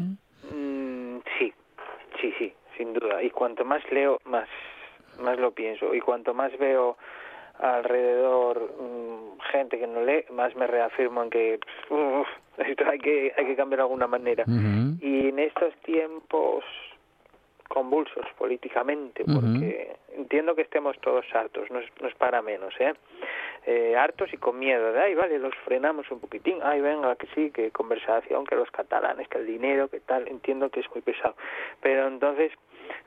[0.54, 1.54] Mm, sí,
[2.22, 3.24] sí, sí, sin duda.
[3.24, 4.48] Y cuanto más leo, más,
[5.24, 5.96] más lo pienso.
[5.96, 6.98] Y cuanto más veo
[7.60, 11.60] alrededor mm, gente que no lee, más me reafirmo en que
[12.58, 14.44] esto hay que, hay que cambiar de alguna manera.
[15.00, 16.64] Y en estos tiempos
[17.68, 22.94] convulsos políticamente, porque entiendo que estemos todos hartos, no es, no es para menos, ¿eh?
[23.66, 27.28] Eh, hartos y con miedo, de, ay, vale, los frenamos un poquitín, ay, venga, que
[27.36, 31.02] sí, que conversación, que los catalanes, que el dinero, que tal, entiendo que es muy
[31.02, 31.36] pesado.
[31.82, 32.54] Pero entonces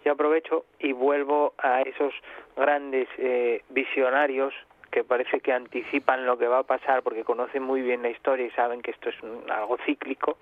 [0.04, 2.12] yo aprovecho y vuelvo a esos
[2.56, 4.54] grandes eh, visionarios
[4.90, 8.46] que parece que anticipan lo que va a pasar porque conocen muy bien la historia
[8.46, 10.36] y saben que esto es un- algo cíclico.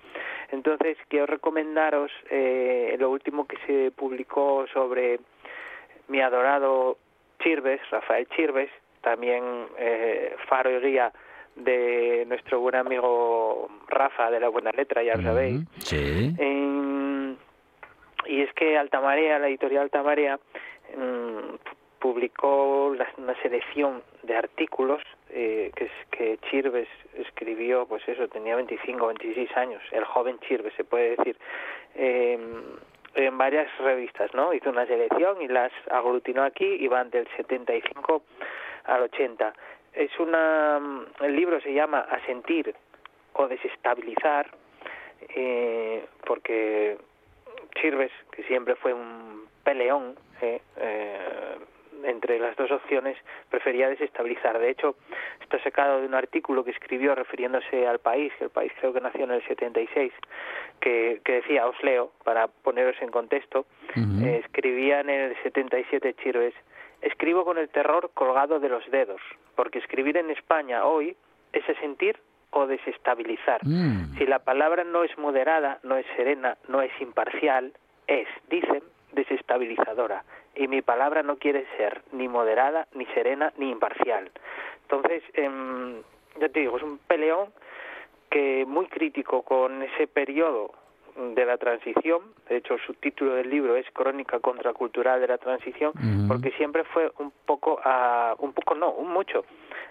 [0.51, 5.21] Entonces, quiero recomendaros eh, lo último que se publicó sobre
[6.09, 6.97] mi adorado
[7.41, 8.71] Chirves, Rafael Chirves,
[9.03, 9.45] también
[9.79, 11.13] eh, faro y guía
[11.55, 15.61] de nuestro buen amigo Rafa de la Buena Letra, ya lo sabéis.
[15.81, 16.35] Sí.
[18.29, 20.39] Y es que Altamarea, la editorial Altamarea,
[20.97, 21.57] mm,
[21.99, 29.05] publicó la- una selección de artículos eh, que, que Chirves escribió, pues eso, tenía 25
[29.05, 31.37] o 26 años, el joven Chirves se puede decir,
[31.97, 32.39] eh,
[33.15, 34.53] en varias revistas, ¿no?
[34.55, 38.23] Hizo una selección y las aglutinó aquí y van del 75
[38.85, 39.53] al 80.
[39.93, 40.81] Es una,
[41.21, 42.75] el libro se llama Asentir
[43.33, 44.47] o Desestabilizar,
[45.35, 46.97] eh, porque
[47.81, 51.57] Chirves, que siempre fue un peleón eh, eh,
[52.05, 53.17] entre las dos opciones,
[53.51, 54.59] prefería desestabilizar.
[54.59, 54.97] De hecho,
[55.41, 59.01] está sacado de un artículo que escribió refiriéndose al país, que el país creo que
[59.01, 60.13] nació en el 76,
[60.81, 66.55] que, que decía, os leo, para poneros en contexto, eh, escribía en el 77 Chirves,
[67.03, 69.21] escribo con el terror colgado de los dedos,
[69.57, 71.17] porque escribir en España hoy
[71.53, 72.19] es sentir
[72.51, 73.61] o desestabilizar.
[73.65, 74.17] Mm.
[74.17, 77.73] Si la palabra no es moderada, no es serena, no es imparcial,
[78.07, 78.83] es, dicen,
[79.13, 80.25] desestabilizadora.
[80.55, 84.31] Y mi palabra no quiere ser ni moderada, ni serena, ni imparcial.
[84.83, 86.03] Entonces, em,
[86.41, 87.49] ya te digo, es un peleón
[88.31, 90.73] que muy crítico con ese periodo
[91.35, 95.93] de la transición, de hecho el subtítulo del libro es Crónica contracultural de la transición,
[96.29, 99.45] porque siempre fue un poco a, un poco no, un mucho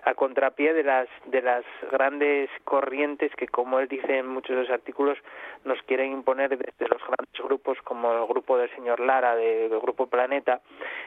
[0.07, 4.61] a contrapié de las de las grandes corrientes que como él dice en muchos de
[4.61, 5.17] los artículos
[5.65, 9.79] nos quieren imponer desde los grandes grupos como el grupo del señor Lara de- del
[9.79, 10.61] grupo Planeta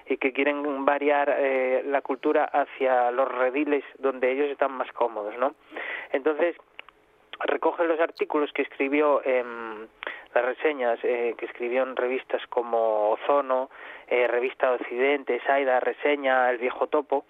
[0.06, 5.34] y que quieren variar eh, la cultura hacia los rediles donde ellos están más cómodos,
[5.38, 5.54] ¿no?
[6.12, 6.56] Entonces
[7.46, 9.88] recoge los artículos que escribió en
[10.34, 13.70] las reseñas eh, que escribió en revistas como Ozono,
[14.08, 17.24] eh, Revista Occidente, Saida, Reseña, El Viejo Topo,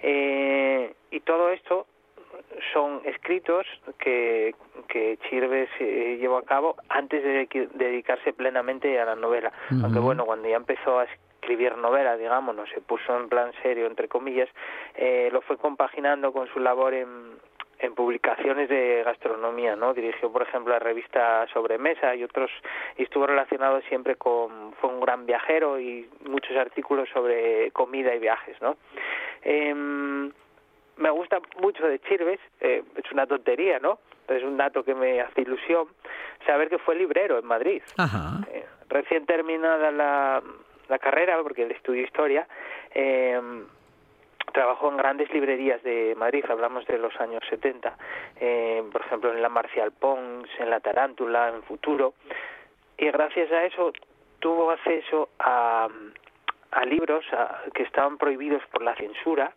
[0.00, 1.86] eh, y todo esto
[2.72, 3.66] son escritos
[3.98, 4.54] que,
[4.88, 9.52] que Chirves eh, llevó a cabo antes de dedicarse plenamente a la novela.
[9.82, 13.86] Aunque bueno, cuando ya empezó a escribir novela, digamos, no se puso en plan serio,
[13.86, 14.48] entre comillas,
[14.94, 17.38] eh, lo fue compaginando con su labor en,
[17.80, 19.94] en publicaciones de gastronomía, ¿no?
[19.94, 22.50] Dirigió, por ejemplo, la revista Sobremesa y otros,
[22.96, 28.18] y estuvo relacionado siempre con, fue un gran viajero y muchos artículos sobre comida y
[28.18, 28.76] viajes, ¿no?
[29.42, 30.32] Em,
[30.96, 34.00] me gusta mucho de Chirves, eh, es una tontería, ¿no?
[34.26, 35.86] Es un dato que me hace ilusión
[36.46, 37.82] saber que fue librero en Madrid.
[37.96, 38.40] Ajá.
[38.52, 40.42] Eh, recién terminada la,
[40.88, 42.48] la carrera, porque él estudió historia,
[42.92, 43.40] eh,
[44.52, 47.96] trabajó en grandes librerías de Madrid, hablamos de los años 70,
[48.40, 52.14] eh, por ejemplo en la Marcial Pons, en la Tarántula, en Futuro,
[52.96, 53.92] y gracias a eso
[54.40, 55.88] tuvo acceso a,
[56.70, 57.24] a libros
[57.74, 59.52] que estaban prohibidos por la censura,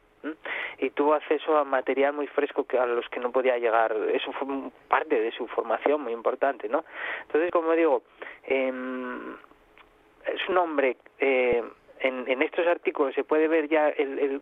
[0.78, 3.96] y tuvo acceso a material muy fresco que a los que no podía llegar.
[4.14, 4.48] Eso fue
[4.88, 6.86] parte de su formación muy importante, ¿no?
[7.24, 8.04] Entonces, como digo,
[8.44, 9.36] em,
[10.26, 11.64] es un hombre, eh,
[12.00, 14.42] en, en estos artículos se puede ver ya el, el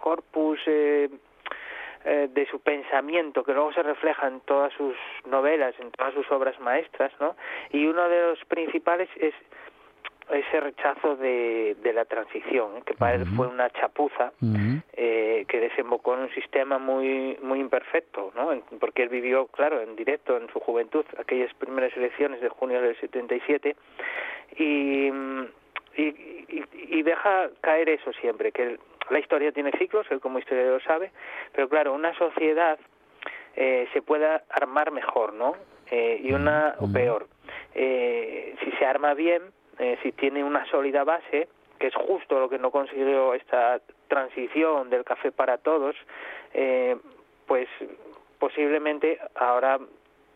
[0.00, 1.08] corpus eh,
[2.04, 4.96] eh, de su pensamiento que luego se refleja en todas sus
[5.26, 7.36] novelas, en todas sus obras maestras, ¿no?
[7.70, 9.34] Y uno de los principales es
[10.30, 12.82] ese rechazo de, de la transición, ¿eh?
[12.86, 14.32] que para él fue una chapuza
[14.92, 18.52] eh, que desembocó en un sistema muy muy imperfecto, ¿no?
[18.52, 22.80] En- Porque él vivió, claro, en directo en su juventud aquellas primeras elecciones de junio
[22.80, 23.74] del 77
[24.56, 25.46] y, mm,
[26.02, 26.64] y, y,
[26.98, 28.80] y deja caer eso siempre, que el-
[29.10, 31.10] la historia tiene ciclos, él como historiador sabe,
[31.52, 32.78] pero claro, una sociedad
[33.56, 35.56] eh, se pueda armar mejor, ¿no?
[35.90, 37.26] Eh, y una o peor.
[37.74, 39.42] Eh, si se arma bien,
[39.80, 41.48] eh, si tiene una sólida base,
[41.80, 45.96] que es justo lo que no consiguió esta transición del café para todos,
[46.54, 46.96] eh,
[47.46, 47.66] pues
[48.38, 49.78] posiblemente ahora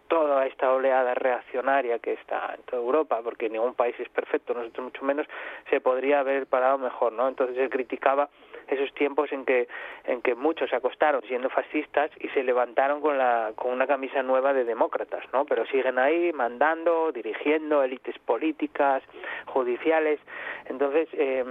[0.09, 4.85] toda esta oleada reaccionaria que está en toda Europa, porque ningún país es perfecto, nosotros
[4.85, 5.27] mucho menos,
[5.71, 7.29] se podría haber parado mejor, ¿no?
[7.29, 8.29] Entonces él criticaba
[8.69, 9.69] esos tiempos en que
[10.05, 14.23] en que muchos se acostaron siendo fascistas y se levantaron con la con una camisa
[14.23, 15.45] nueva de demócratas, ¿no?
[15.45, 19.03] Pero siguen ahí mandando, dirigiendo élites políticas,
[19.47, 20.19] judiciales.
[20.67, 21.45] Entonces eh,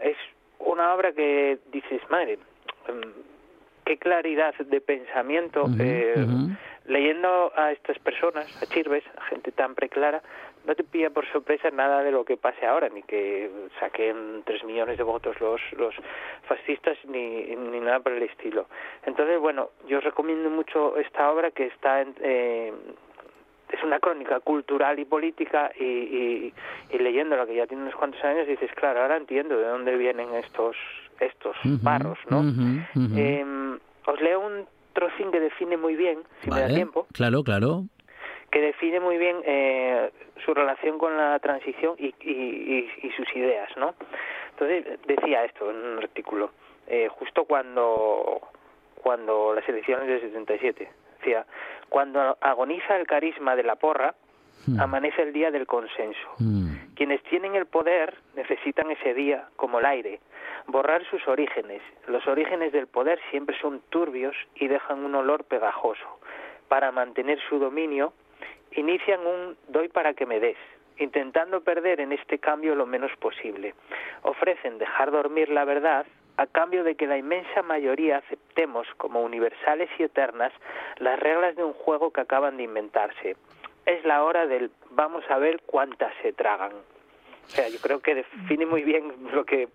[0.00, 0.16] es
[0.58, 2.38] una obra que dices, madre,
[2.88, 3.00] em,
[3.84, 5.66] qué claridad de pensamiento.
[5.78, 6.14] Eh.
[6.88, 10.22] Leyendo a estas personas, a Chirves, a gente tan preclara,
[10.66, 14.64] no te pilla por sorpresa nada de lo que pase ahora, ni que saquen tres
[14.64, 15.94] millones de votos los, los
[16.48, 18.66] fascistas, ni, ni nada por el estilo.
[19.04, 22.72] Entonces, bueno, yo os recomiendo mucho esta obra que está en, eh,
[23.70, 26.54] es una crónica cultural y política y, y,
[26.90, 30.34] y leyéndola que ya tiene unos cuantos años dices claro ahora entiendo de dónde vienen
[30.34, 30.76] estos
[31.20, 32.40] estos barros no.
[32.40, 34.66] Em, os leo un
[34.98, 37.84] trocín que define muy bien si me da Vale, tiempo Claro, claro.
[38.50, 40.10] que define muy bien eh,
[40.44, 43.94] su relación con la transición y, y, y- y sus ideas, ¿no?
[44.50, 46.50] Entonces decía esto en un artículo,
[46.88, 48.40] eh, justo cuando
[49.02, 50.88] cuando las elecciones del 77,
[51.18, 51.46] decía,
[51.88, 54.14] cuando agoniza el carisma de la porra,
[54.66, 54.80] Hmm.
[54.80, 56.28] amanece el día del consenso.
[56.38, 56.74] Mm.
[56.98, 60.18] Quienes tienen el poder necesitan ese día como el aire,
[60.66, 61.80] borrar sus orígenes.
[62.08, 66.18] Los orígenes del poder siempre son turbios y dejan un olor pegajoso.
[66.66, 68.14] Para mantener su dominio,
[68.72, 70.56] inician un doy para que me des,
[70.96, 73.76] intentando perder en este cambio lo menos posible.
[74.22, 76.04] Ofrecen dejar dormir la verdad
[76.36, 80.52] a cambio de que la inmensa mayoría aceptemos como universales y eternas
[80.96, 83.36] las reglas de un juego que acaban de inventarse.
[83.88, 86.72] Es la hora del vamos a ver cuántas se tragan.
[86.72, 89.68] O sea, yo creo que define muy bien lo que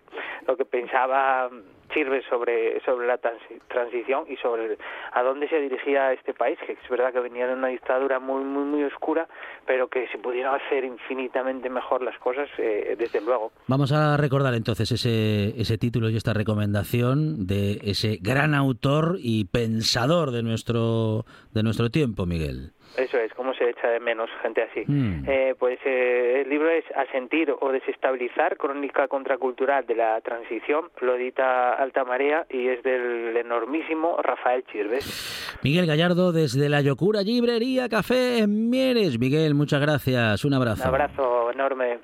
[0.46, 1.50] lo que pensaba
[1.92, 4.78] Chirves sobre sobre la transi- transición y sobre
[5.12, 8.42] a dónde se dirigía este país, que es verdad que venía de una dictadura muy
[8.44, 9.26] muy muy oscura,
[9.66, 13.50] pero que se pudieran hacer infinitamente mejor las cosas, eh, desde luego.
[13.66, 19.44] Vamos a recordar entonces ese, ese título y esta recomendación de ese gran autor y
[19.46, 22.70] pensador de nuestro, de nuestro tiempo, Miguel.
[22.96, 23.53] Eso es, echa
[23.94, 24.84] de menos gente así.
[24.86, 25.24] Mm.
[25.26, 31.14] Eh, pues eh, el libro es Asentir o desestabilizar, crónica contracultural de la transición, lo
[31.14, 35.58] edita Alta Marea y es del enormísimo Rafael Chirves.
[35.62, 39.18] Miguel Gallardo desde la Yocura Librería Café en Mieres.
[39.18, 40.44] Miguel, muchas gracias.
[40.44, 40.82] Un abrazo.
[40.82, 41.98] Un abrazo enorme.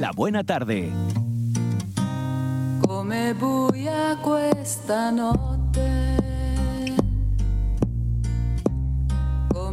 [0.00, 0.90] La buena tarde.
[2.86, 6.03] Come buia questa notte,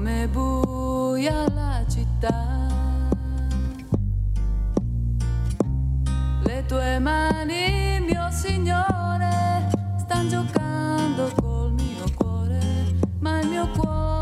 [0.02, 2.68] come buia la città.
[6.44, 12.60] Le tue mani, mio signore, stanno giocando col mio cuore,
[13.20, 14.21] ma il mio cuore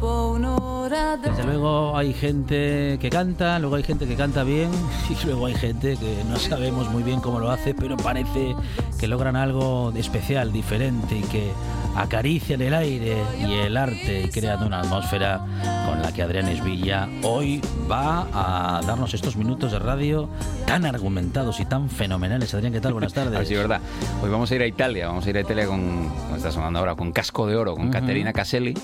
[0.00, 4.70] Desde luego hay gente que canta, luego hay gente que canta bien
[5.10, 8.56] y luego hay gente que no sabemos muy bien cómo lo hace, pero parece
[8.98, 11.50] que logran algo especial, diferente y que
[11.96, 15.44] acarician el aire y el arte y crean una atmósfera
[15.86, 20.28] con la que Adrián Esvilla hoy va a darnos estos minutos de radio
[20.66, 22.54] tan argumentados y tan fenomenales.
[22.54, 22.94] Adrián, ¿qué tal?
[22.94, 23.38] Buenas tardes.
[23.38, 23.80] Así, verdad.
[24.22, 26.78] Hoy vamos a ir a Italia, vamos a ir a Italia con, como está sonando
[26.78, 27.92] ahora, con Casco de Oro, con Ujú.
[27.92, 28.74] Caterina Caselli.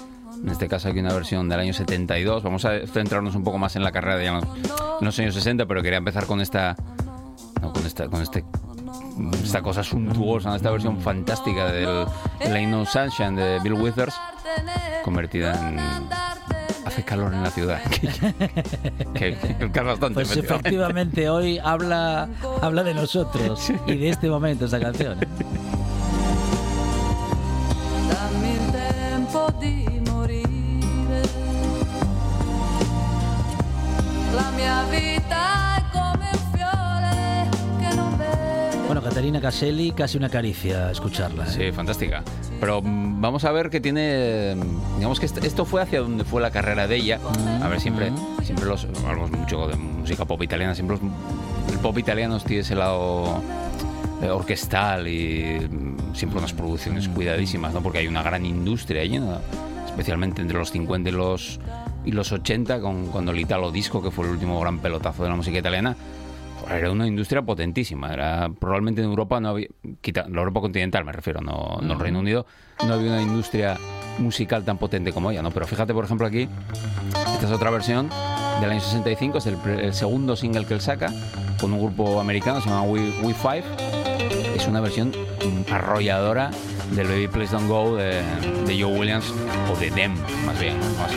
[0.43, 2.43] En este caso aquí una versión del año 72.
[2.43, 4.41] Vamos a centrarnos un poco más en la carrera de en
[5.01, 6.77] los años 60, pero quería empezar con esta,
[7.63, 8.45] no, con esta, con este
[9.43, 12.07] esta cosa suntuosa, esta versión fantástica del,
[12.41, 14.15] Ain't No Sunshine de Bill Withers,
[15.05, 15.79] convertida en
[16.85, 17.81] Hace calor en la ciudad.
[17.91, 20.15] que, que- que es bastante.
[20.15, 22.29] Pues efectivamente hoy habla,
[22.63, 25.19] habla de nosotros y de este momento esta canción.
[39.51, 41.45] Caselli, casi una caricia escucharla.
[41.45, 41.51] ¿eh?
[41.51, 42.25] Sí, fantástica.
[42.59, 44.57] Pero mm, vamos a ver que tiene.
[44.57, 47.21] mm, Digamos que est- esto fue hacia donde fue la carrera de ella.
[47.63, 48.11] A ver, siempre,
[48.43, 48.89] siempre los.
[49.07, 50.75] Hablamos mucho de música pop italiana.
[50.75, 53.41] Siempre los- el pop italiano tiene ese lado
[54.21, 57.81] eh, orquestal y mm, siempre unas producciones cuidadísimas, ¿no?
[57.83, 59.39] Porque hay una gran industria allí, ¿no?
[59.87, 61.59] especialmente entre los 50 y los,
[62.05, 65.31] y los 80, con, cuando el Italo Disco, que fue el último gran pelotazo de
[65.31, 65.97] la música italiana,
[66.71, 68.13] era una industria potentísima.
[68.13, 69.69] Era, probablemente en Europa no había,
[70.01, 72.47] quita, la Europa continental me refiero, no, no el Reino Unido,
[72.87, 73.77] no había una industria
[74.19, 75.51] musical tan potente como ella, ¿no?
[75.51, 76.49] Pero fíjate, por ejemplo, aquí,
[77.35, 78.09] esta es otra versión
[78.61, 81.13] del año 65, es el, el segundo single que él saca,
[81.61, 83.65] con un grupo americano, se llama We, We Five.
[84.57, 85.13] Es una versión
[85.71, 86.51] arrolladora
[86.93, 88.23] del Baby Please Don't Go de,
[88.67, 89.33] de Joe Williams,
[89.73, 90.15] o de Dem,
[90.45, 91.13] más bien, más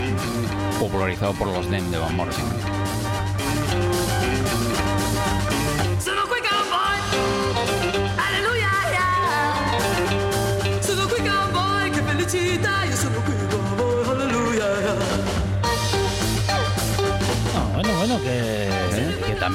[0.79, 2.78] popularizado por los Dem de Van Morrison.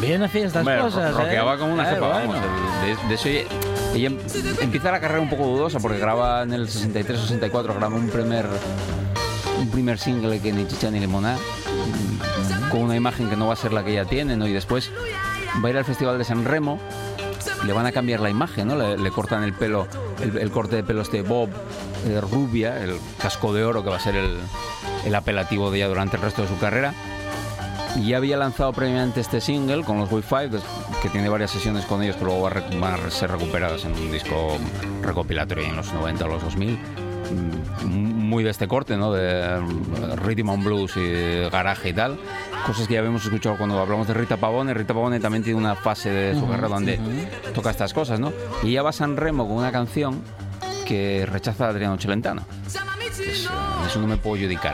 [0.05, 1.13] También hacía estas Hombre, cosas.
[1.13, 1.59] ro- rockeaba ¿eh?
[1.59, 2.33] como una cepa, bueno.
[2.33, 2.37] vamos.
[3.03, 4.19] De, de eso ella, em-
[4.61, 8.47] empieza la carrera un poco dudosa porque graba en el 63-64, graba un primer
[9.59, 13.53] un primer single que ni chicha ni limonada mm, con una imagen que no va
[13.55, 14.47] a ser la que ella tiene, ¿no?
[14.47, 14.91] Y después
[15.65, 16.79] va a ir al Festival de San Remo
[17.65, 18.77] le van a cambiar la imagen, ¿no?
[18.77, 19.87] Le, le cortan el pelo,
[20.21, 21.49] el, el corte de pelo este Bob
[22.07, 24.37] eh, rubia, el casco de oro que va a ser el,
[25.07, 26.93] el apelativo de ella durante el resto de su carrera.
[27.97, 30.63] Y ya había lanzado previamente este single con los Wi-Fi, des-
[31.03, 33.85] que tiene varias sesiones con ellos que luego va a re- van a ser recuperadas
[33.85, 34.57] en un disco
[35.03, 36.79] recopilatorio en los 90 o los 2000.
[37.85, 39.13] Mm, Muy de este corte, ¿no?
[39.13, 39.61] De eh,
[40.17, 42.19] rhythm and blues y garaje y tal.
[42.67, 44.75] Cosas que ya habíamos escuchado cuando hablamos de Rita Pavone.
[44.75, 46.99] Rita Pavone también tiene una fase de su carrera donde
[47.55, 48.33] toca estas cosas, ¿no?
[48.65, 50.21] Y ya va San Remo con una canción
[50.85, 52.43] que rechaza a Adriano Celentano.
[53.21, 53.51] Eso,
[53.87, 54.17] eso no me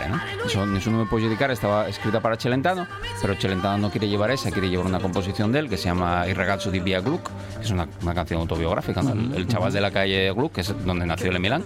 [0.09, 0.21] ¿no?
[0.47, 2.87] Eso, eso no me puedo judicar, estaba escrita para Celentano,
[3.21, 6.27] pero Celentano no quiere llevar esa, quiere llevar una composición de él que se llama
[6.29, 9.13] Il ragazzo di Via Gluck, que es una, una canción autobiográfica, ¿no?
[9.13, 11.65] El, el chaval de la calle Gluck, que es donde nació el Milán.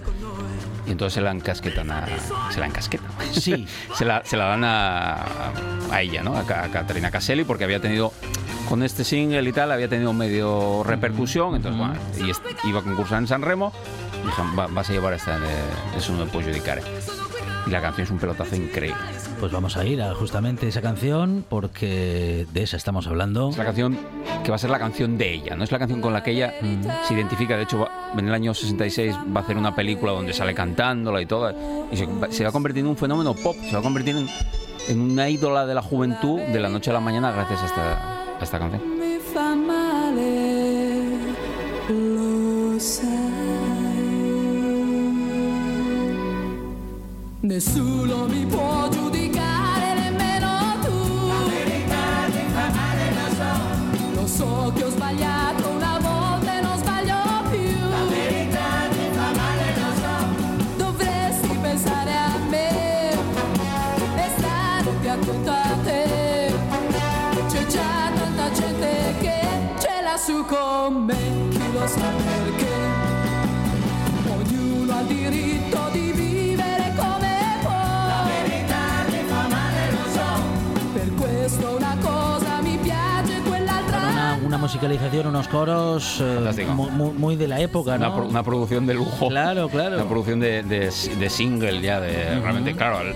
[0.87, 2.05] Y entonces se la encasquetan a...
[2.51, 3.09] Se la encasquetan.
[3.31, 3.65] Sí.
[3.95, 5.25] se, la, se la dan a,
[5.91, 6.35] a ella, ¿no?
[6.35, 8.11] A, a Caterina Caselli, porque había tenido...
[8.69, 13.19] Con este single y tal, había tenido medio repercusión, entonces, bueno, y iba a concursar
[13.19, 13.71] en San Remo,
[14.25, 15.47] dijeron, "Va- vas a llevar esta, de,
[15.97, 16.81] eso no me puedo judicar.
[17.67, 18.99] Y la canción es un pelotazo increíble.
[19.39, 23.49] Pues vamos a ir a justamente esa canción porque de esa estamos hablando.
[23.49, 23.97] Es la canción
[24.43, 26.31] que va a ser la canción de ella, no es la canción con la que
[26.31, 26.53] ella
[27.07, 27.57] se identifica.
[27.57, 31.19] De hecho, va- en el año 66 va a hacer una película donde sale cantándola
[31.21, 31.51] y todo.
[31.91, 34.15] Y se, va- se va a convertir en un fenómeno pop, se va a convertir
[34.15, 34.27] en,
[34.87, 38.37] en una ídola de la juventud de la noche a la mañana gracias a esta,
[38.39, 38.81] a esta canción.
[47.45, 51.27] Nessuno mi può giudicare, nemmeno tu.
[51.27, 54.19] La verità mi fa male, lo so.
[54.19, 57.21] Lo so che ho sbagliato una volta e non sbaglio
[57.51, 57.87] più.
[57.87, 60.13] La verità mi fa male, lo so.
[60.77, 66.51] Dovresti pensare a me e stare più attento a te.
[67.47, 69.39] C'è già tanta gente che
[69.77, 72.34] ce l'ha su con me, chi lo sa
[84.79, 88.15] musicalización, unos coros eh, muy, de la época, Una, ¿no?
[88.15, 89.29] pro- una producción de lujo.
[89.29, 89.95] Claro, claro.
[89.95, 92.99] Una producción de, de- de single ya, de realmente, claro.
[93.01, 93.13] el-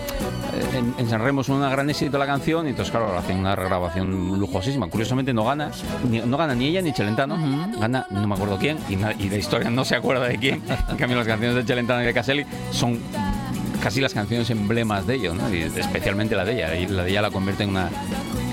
[0.77, 3.55] en, en San Remo es una gran éxito la canción y entonces, claro, hacen una
[3.55, 4.87] regrabación lujosísima.
[4.87, 5.71] Curiosamente no gana,
[6.09, 7.37] ni, no gana ni ella ni Celentano,
[7.79, 10.61] gana no me acuerdo quién y, na- y la historia no se acuerda de quién.
[10.89, 12.99] En cambio, las canciones de Celentano y de Caselli son
[13.83, 15.53] casi las canciones emblemas de ellos, ¿no?
[15.53, 16.75] Y especialmente la de ella.
[16.75, 17.89] Y la de ella la convierte en una,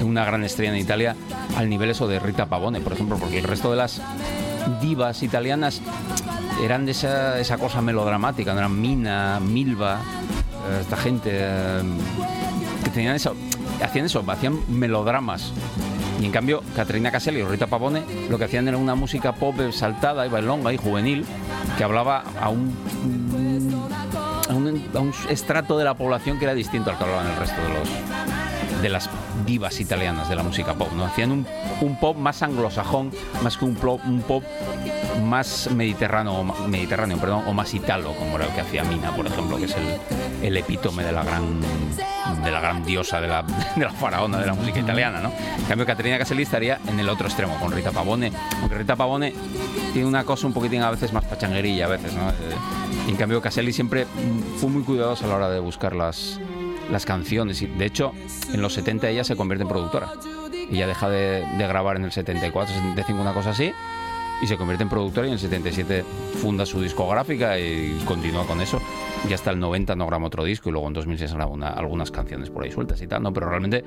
[0.03, 1.17] una gran estrella en Italia
[1.57, 4.01] al nivel eso de Rita Pavone, por ejemplo, porque el resto de las
[4.81, 5.81] divas italianas
[6.63, 10.01] eran de esa, esa cosa melodramática, eran Mina, Milva,
[10.69, 11.83] eh, esta gente eh,
[12.85, 13.35] que tenían eso,
[13.83, 15.53] hacían eso, hacían melodramas.
[16.21, 19.55] Y en cambio, Caterina Caselli o Rita Pavone lo que hacían era una música pop
[19.71, 21.27] saltada y bailonga y juvenil
[21.77, 22.75] que hablaba a un,
[24.49, 27.37] a un, a un estrato de la población que era distinto al que hablaban el
[27.37, 27.89] resto de los
[28.83, 29.09] de las
[29.47, 31.05] divas italianas de la música pop, ¿no?
[31.05, 31.47] Hacían un,
[31.81, 33.11] un pop más anglosajón,
[33.43, 34.43] más que un, plo- un pop
[35.25, 39.57] más mediterráneo, mediterráneo perdón, o más italo, como era el que hacía Mina, por ejemplo,
[39.57, 41.61] que es el, el epítome de la gran
[42.45, 43.43] de la gran diosa de la,
[43.77, 45.33] de la faraona de la música italiana, ¿no?
[45.59, 49.33] En cambio, Caterina Caselli estaría en el otro extremo, con Rita Pavone, aunque Rita Pavone
[49.93, 52.29] tiene una cosa un poquitín a veces más pachanguerilla, a veces, ¿no?
[52.31, 52.33] Eh,
[53.09, 54.07] en cambio, Caselli siempre
[54.59, 56.41] fue muy cuidadosa a la hora de buscar las,
[56.91, 57.63] las canciones.
[57.63, 58.13] Y de hecho,
[58.53, 60.09] en los 70 ella se convierte en productora.
[60.71, 63.73] Ella deja de, grabar en el 74, 75, una cosa así,
[64.43, 66.05] y se convierte en productora y en el 77
[66.43, 68.81] funda su discográfica y continúa con eso.
[69.29, 72.11] Y hasta el 90 no graba otro disco y luego en 2006 graba una- algunas
[72.11, 73.33] canciones por ahí sueltas y tal, ¿no?
[73.33, 73.85] Pero realmente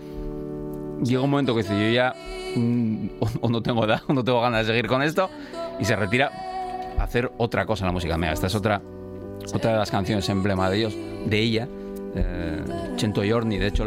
[1.03, 2.13] llega un momento que dice, yo ya
[2.55, 5.29] mm, o, o no tengo edad, o no tengo ganas de seguir con esto,
[5.79, 6.31] y se retira
[6.97, 8.17] a hacer otra cosa en la música.
[8.17, 8.81] Mira, esta es otra,
[9.53, 10.95] otra de las canciones emblema de ellos,
[11.25, 11.67] de ella,
[12.15, 12.63] eh,
[12.97, 13.57] Cento Giorni.
[13.57, 13.85] De hecho,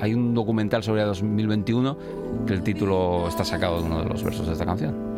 [0.00, 1.96] hay un documental sobre el 2021
[2.46, 5.16] que el título está sacado de uno de los versos de esta canción.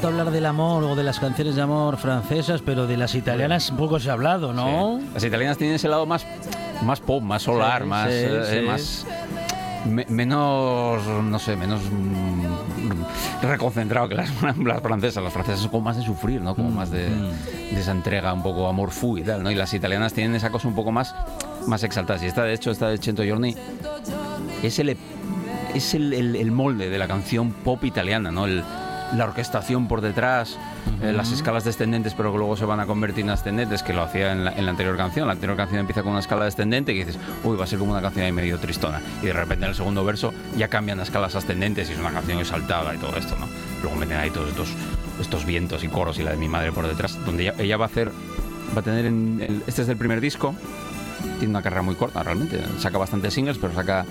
[0.00, 3.70] Tanto hablar del amor o de las canciones de amor francesas, pero de las italianas
[3.70, 4.98] poco se ha hablado, ¿no?
[4.98, 5.08] Sí.
[5.12, 6.26] Las italianas tienen ese lado más,
[6.82, 8.66] más pop, más solar, Sí, más, sí, eh, sí.
[8.66, 9.06] más
[9.84, 14.30] me- menos, no sé, menos mm, reconcentrado que las,
[14.64, 15.22] las francesas.
[15.22, 16.52] Las francesas son como más de sufrir, ¿no?
[16.52, 19.50] Mm, Como más de, de esa entrega un poco amor fu y tal, ¿no?
[19.50, 21.14] Y las italianas tienen esa cosa un poco más,
[21.66, 22.22] más exaltada.
[22.24, 23.54] Y esta, de hecho, esta de Cento Giorni
[24.62, 24.96] es el,
[25.74, 28.46] es el, el- el molde de la canción pop italiana, ¿no?
[28.46, 28.64] El-
[29.16, 30.56] la orquestación por detrás,
[31.02, 34.02] eh, las escalas descendentes, pero que luego se van a convertir en ascendentes, que lo
[34.02, 35.26] hacía en la, en la anterior canción.
[35.26, 37.92] La anterior canción empieza con una escala descendente que dices, uy, va a ser como
[37.92, 39.00] una canción ahí medio tristona.
[39.22, 42.10] Y de repente en el segundo verso ya cambian a escalas ascendentes y es una
[42.12, 43.46] canción exaltada y todo esto, ¿no?
[43.82, 44.68] Luego meten ahí todos estos,
[45.20, 47.86] estos vientos y coros y la de mi madre por detrás, donde ella, ella va
[47.86, 48.10] a hacer,
[48.76, 50.54] va a tener, en el- este es el primer disco,
[51.38, 54.04] tiene una carrera muy corta realmente, saca bastantes singles, pero saca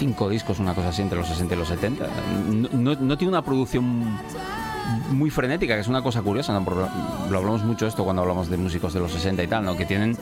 [0.00, 2.06] cinco discos, una cosa así, entre los 60 y los 70.
[2.72, 3.84] No, no- tiene una producción
[5.12, 6.64] muy frenética, que es una cosa curiosa, ¿no?
[7.30, 9.76] Lo hablamos mucho esto cuando hablamos de músicos de los 60 y tal, ¿no?
[9.76, 10.16] Que tienen,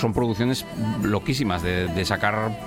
[0.00, 0.66] son producciones
[1.02, 2.58] loquísimas, de, sacar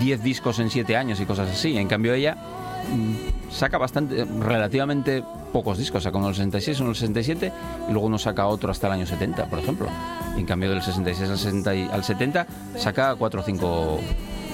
[0.00, 1.76] 10 discos en 7 años y cosas así.
[1.76, 2.36] En cambio ella
[2.90, 5.22] mm, saca bastante, relativamente
[5.52, 7.52] pocos discos, saca uno en el 66, uno en el 67
[7.88, 9.88] y luego no saca otro hasta el año 70, por ejemplo.
[10.38, 12.46] En cambio del 66 al, 60 y- al 70
[12.78, 14.00] saca 4 o 5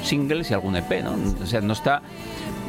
[0.02, 1.16] singles y algún EP, ¿no?
[1.42, 2.02] O sea, no está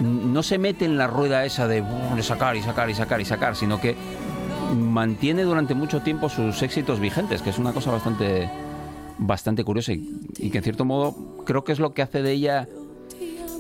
[0.02, 3.20] no se mete en la rueda esa de, "Uh, de sacar y sacar y sacar
[3.20, 3.96] y sacar, sino que
[4.74, 8.50] mantiene durante mucho tiempo sus éxitos vigentes, que es una cosa bastante
[9.18, 12.68] bastante curiosa y, que en cierto modo creo que es lo que hace de ella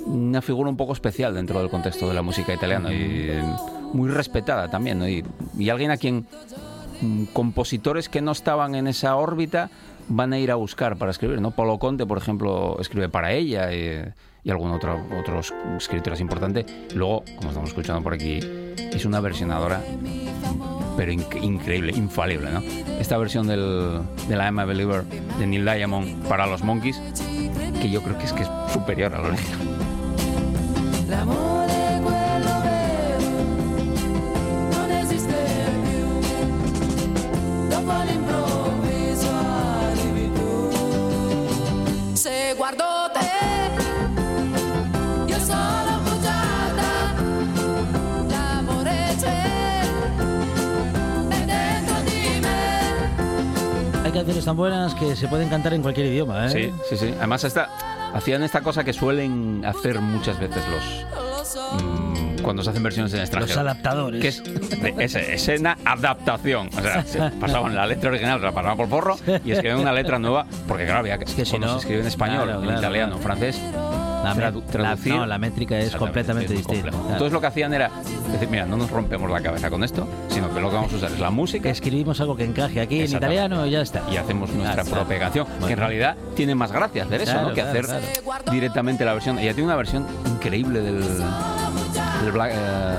[0.05, 3.29] una figura un poco especial dentro del contexto de la música italiana y
[3.91, 5.09] muy respetada también, ¿no?
[5.09, 5.25] y,
[5.57, 6.25] y alguien a quien
[7.01, 9.69] mm, compositores que no estaban en esa órbita
[10.09, 11.51] van a ir a buscar para escribir, ¿no?
[11.51, 14.03] Polo Conte, por ejemplo, escribe para ella y,
[14.49, 16.65] algún otro otros escritores importante.
[16.95, 18.39] Luego, como estamos escuchando por aquí,
[18.91, 19.81] es una versionadora
[20.97, 22.61] pero inc- increíble, infalible, ¿no?
[22.99, 25.03] Esta versión del, de la I'm a Believer
[25.37, 26.99] de Neil Diamond para los Monkeys,
[27.81, 29.67] que yo creo que es que es superior a lo original.
[54.39, 56.49] Canciones tan buenas que se pueden cantar en cualquier idioma, ¿eh?
[56.49, 57.13] Sí, sí, sí.
[57.17, 57.69] Además, esta,
[58.13, 61.81] hacían esta cosa que suelen hacer muchas veces los.
[61.83, 63.61] mm, cuando se hacen versiones en extranjero.
[63.61, 64.21] Los adaptadores.
[64.21, 66.69] Que es, de- es, es una adaptación.
[66.77, 70.19] O sea, se pasaban la letra original, la pasaban por forro y escribían una letra
[70.19, 70.45] nueva.
[70.67, 71.25] Porque, claro, había que.
[71.25, 73.23] que si cuando no- se escribe en español, claro, en claro, italiano, claro.
[73.23, 73.61] francés.
[74.23, 75.13] La, me- tradu- la- traducir.
[75.15, 76.89] no, la métrica es completamente es distinta.
[76.89, 77.03] claro.
[77.09, 77.89] Entonces lo que hacían era
[78.31, 80.95] decir, mira, no nos rompemos la cabeza con esto, sino que lo que vamos a
[80.97, 84.01] usar es la música Escribimos algo que encaje aquí en italiano y ya está.
[84.11, 85.73] y hacemos nuestra Claro, propia canción, que Bueno.
[85.73, 87.53] en realidad tiene más gracia hacer eso, ¿no?
[87.53, 87.85] Que hacer
[88.51, 89.39] directamente la versión.
[89.39, 92.95] Ella tiene una versión increíble del, del Black, eh,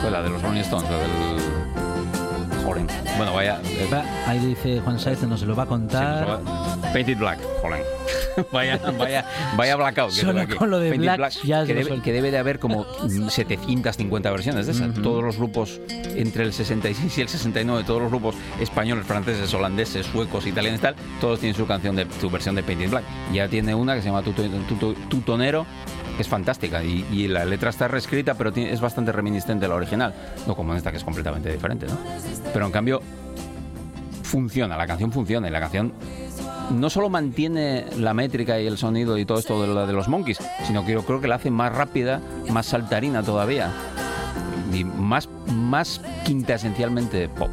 [0.00, 2.86] pues la de los Rolling Stones, la del Jolen.
[3.16, 3.58] Bueno, vaya.
[3.64, 3.88] eh,
[4.26, 6.28] Ahí dice Juan Saez, nos lo va a sí, contar.
[6.28, 7.80] nos va- Painted Black, Jolen.
[8.52, 9.24] vaya, vaya,
[9.56, 10.10] vaya blackout.
[10.14, 10.54] que Solo aquí.
[10.54, 14.30] con lo de Painted Black ya que, debe, que debe de haber como mm, 750
[14.30, 14.94] versiones de esas.
[14.94, 15.80] Todos los grupos,
[16.16, 20.82] entre el 66 y el 69, todos los grupos españoles, franceses, holandeses, suecos, italianos y
[20.82, 23.04] tal, todos tienen su canción de su versión de Painted Black.
[23.32, 25.66] Ya tiene una que se llama Tuto- Tuto- Tutonero,
[26.16, 29.68] que es fantástica y, y la letra está reescrita, pero tiene- es bastante reminiscente a
[29.68, 30.14] la original.
[30.46, 31.98] No como en esta, que es completamente diferente, ¿no?
[32.52, 33.00] Pero en cambio,
[34.22, 35.92] funciona, la canción funciona y la canción
[36.70, 40.38] no solo mantiene la métrica y el sonido y todo esto de, de los monkeys,
[40.66, 43.70] sino que yo creo que la hace más rápida, más saltarina todavía
[44.72, 47.50] y más, más quinta esencialmente pop.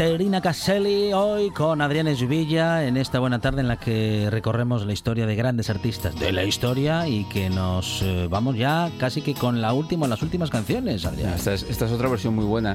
[0.00, 4.94] Caterina Caselli hoy con Adrián Esvilla en esta buena tarde en la que recorremos la
[4.94, 9.34] historia de grandes artistas de la historia y que nos eh, vamos ya casi que
[9.34, 11.34] con la última, las últimas canciones, Adrián.
[11.34, 12.74] Esta es, otra versión muy buena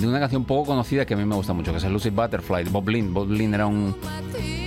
[0.00, 2.10] de una canción poco conocida que a mí me gusta mucho, que es el Lucy
[2.10, 3.14] Butterfly de Bob Lynn.
[3.14, 3.94] Bob Lynn era un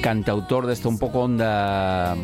[0.01, 2.15] cantautor de esto un poco onda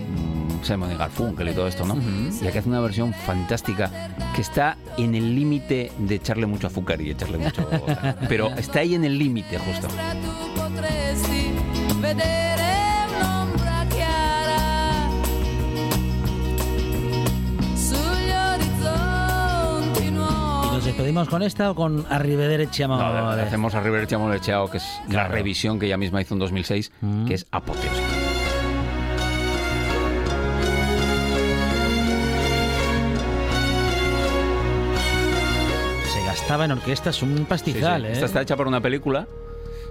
[0.64, 1.96] Simon y Garfunkel y todo esto, ¿no?
[2.42, 3.90] Y aquí hace una versión fantástica
[4.36, 7.68] que está en el límite de echarle mucho azúcar y echarle mucho...
[8.30, 9.88] pero está ahí en el límite justo.
[9.88, 11.52] tu potresti
[12.02, 12.74] vedere
[13.20, 15.10] un'ombra chiara
[17.76, 20.68] sugli orizzonti ¿Y nuovi.
[20.76, 23.42] nos despedimos con esta o con Arrivederci No, Amore?
[23.42, 27.26] hacemos a River Chamolechao, que es la revisión que ella misma hizo en 2006, Mm.
[27.26, 28.17] que es apoteósica.
[36.48, 37.44] Se gastaba en orquestas un Sí, sí.
[37.44, 38.12] pastizal, ¿eh?
[38.14, 39.28] Esta está hecha para una película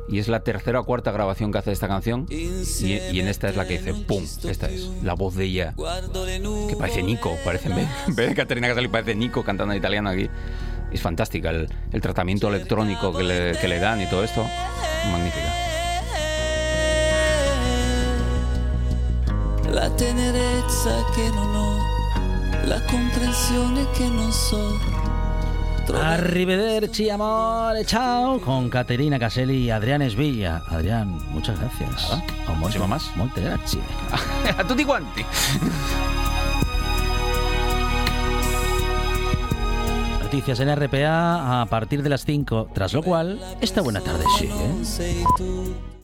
[0.09, 2.27] y es la tercera o cuarta grabación que hace esta canción.
[2.31, 2.47] Y,
[2.87, 4.25] y en esta es la que dice ¡pum!
[4.25, 5.75] Esta es la voz de ella,
[6.69, 10.31] que parece Nico, parece en vez, de Caterina Casali, parece Nico cantando en italiano aquí.
[10.93, 14.43] Es fantástica el, el tratamiento electrónico que le, que le dan y todo esto.
[15.11, 15.53] Magnífica.
[19.73, 21.05] La tenerezza
[21.35, 24.96] non ho, la comprensione che non so.
[25.95, 30.63] Arrivederci Amore, chao, con Caterina Caselli y Adrián Esvilla.
[30.69, 32.11] Adrián, muchas gracias.
[32.11, 32.25] Nada.
[32.49, 33.15] Oh, Muchísimo más.
[33.17, 33.81] molte grazie.
[34.59, 35.25] a tutti quanti!
[40.23, 45.15] Noticias en RPA a partir de las 5, tras lo cual, esta buena tarde sigue.
[45.39, 45.96] tu.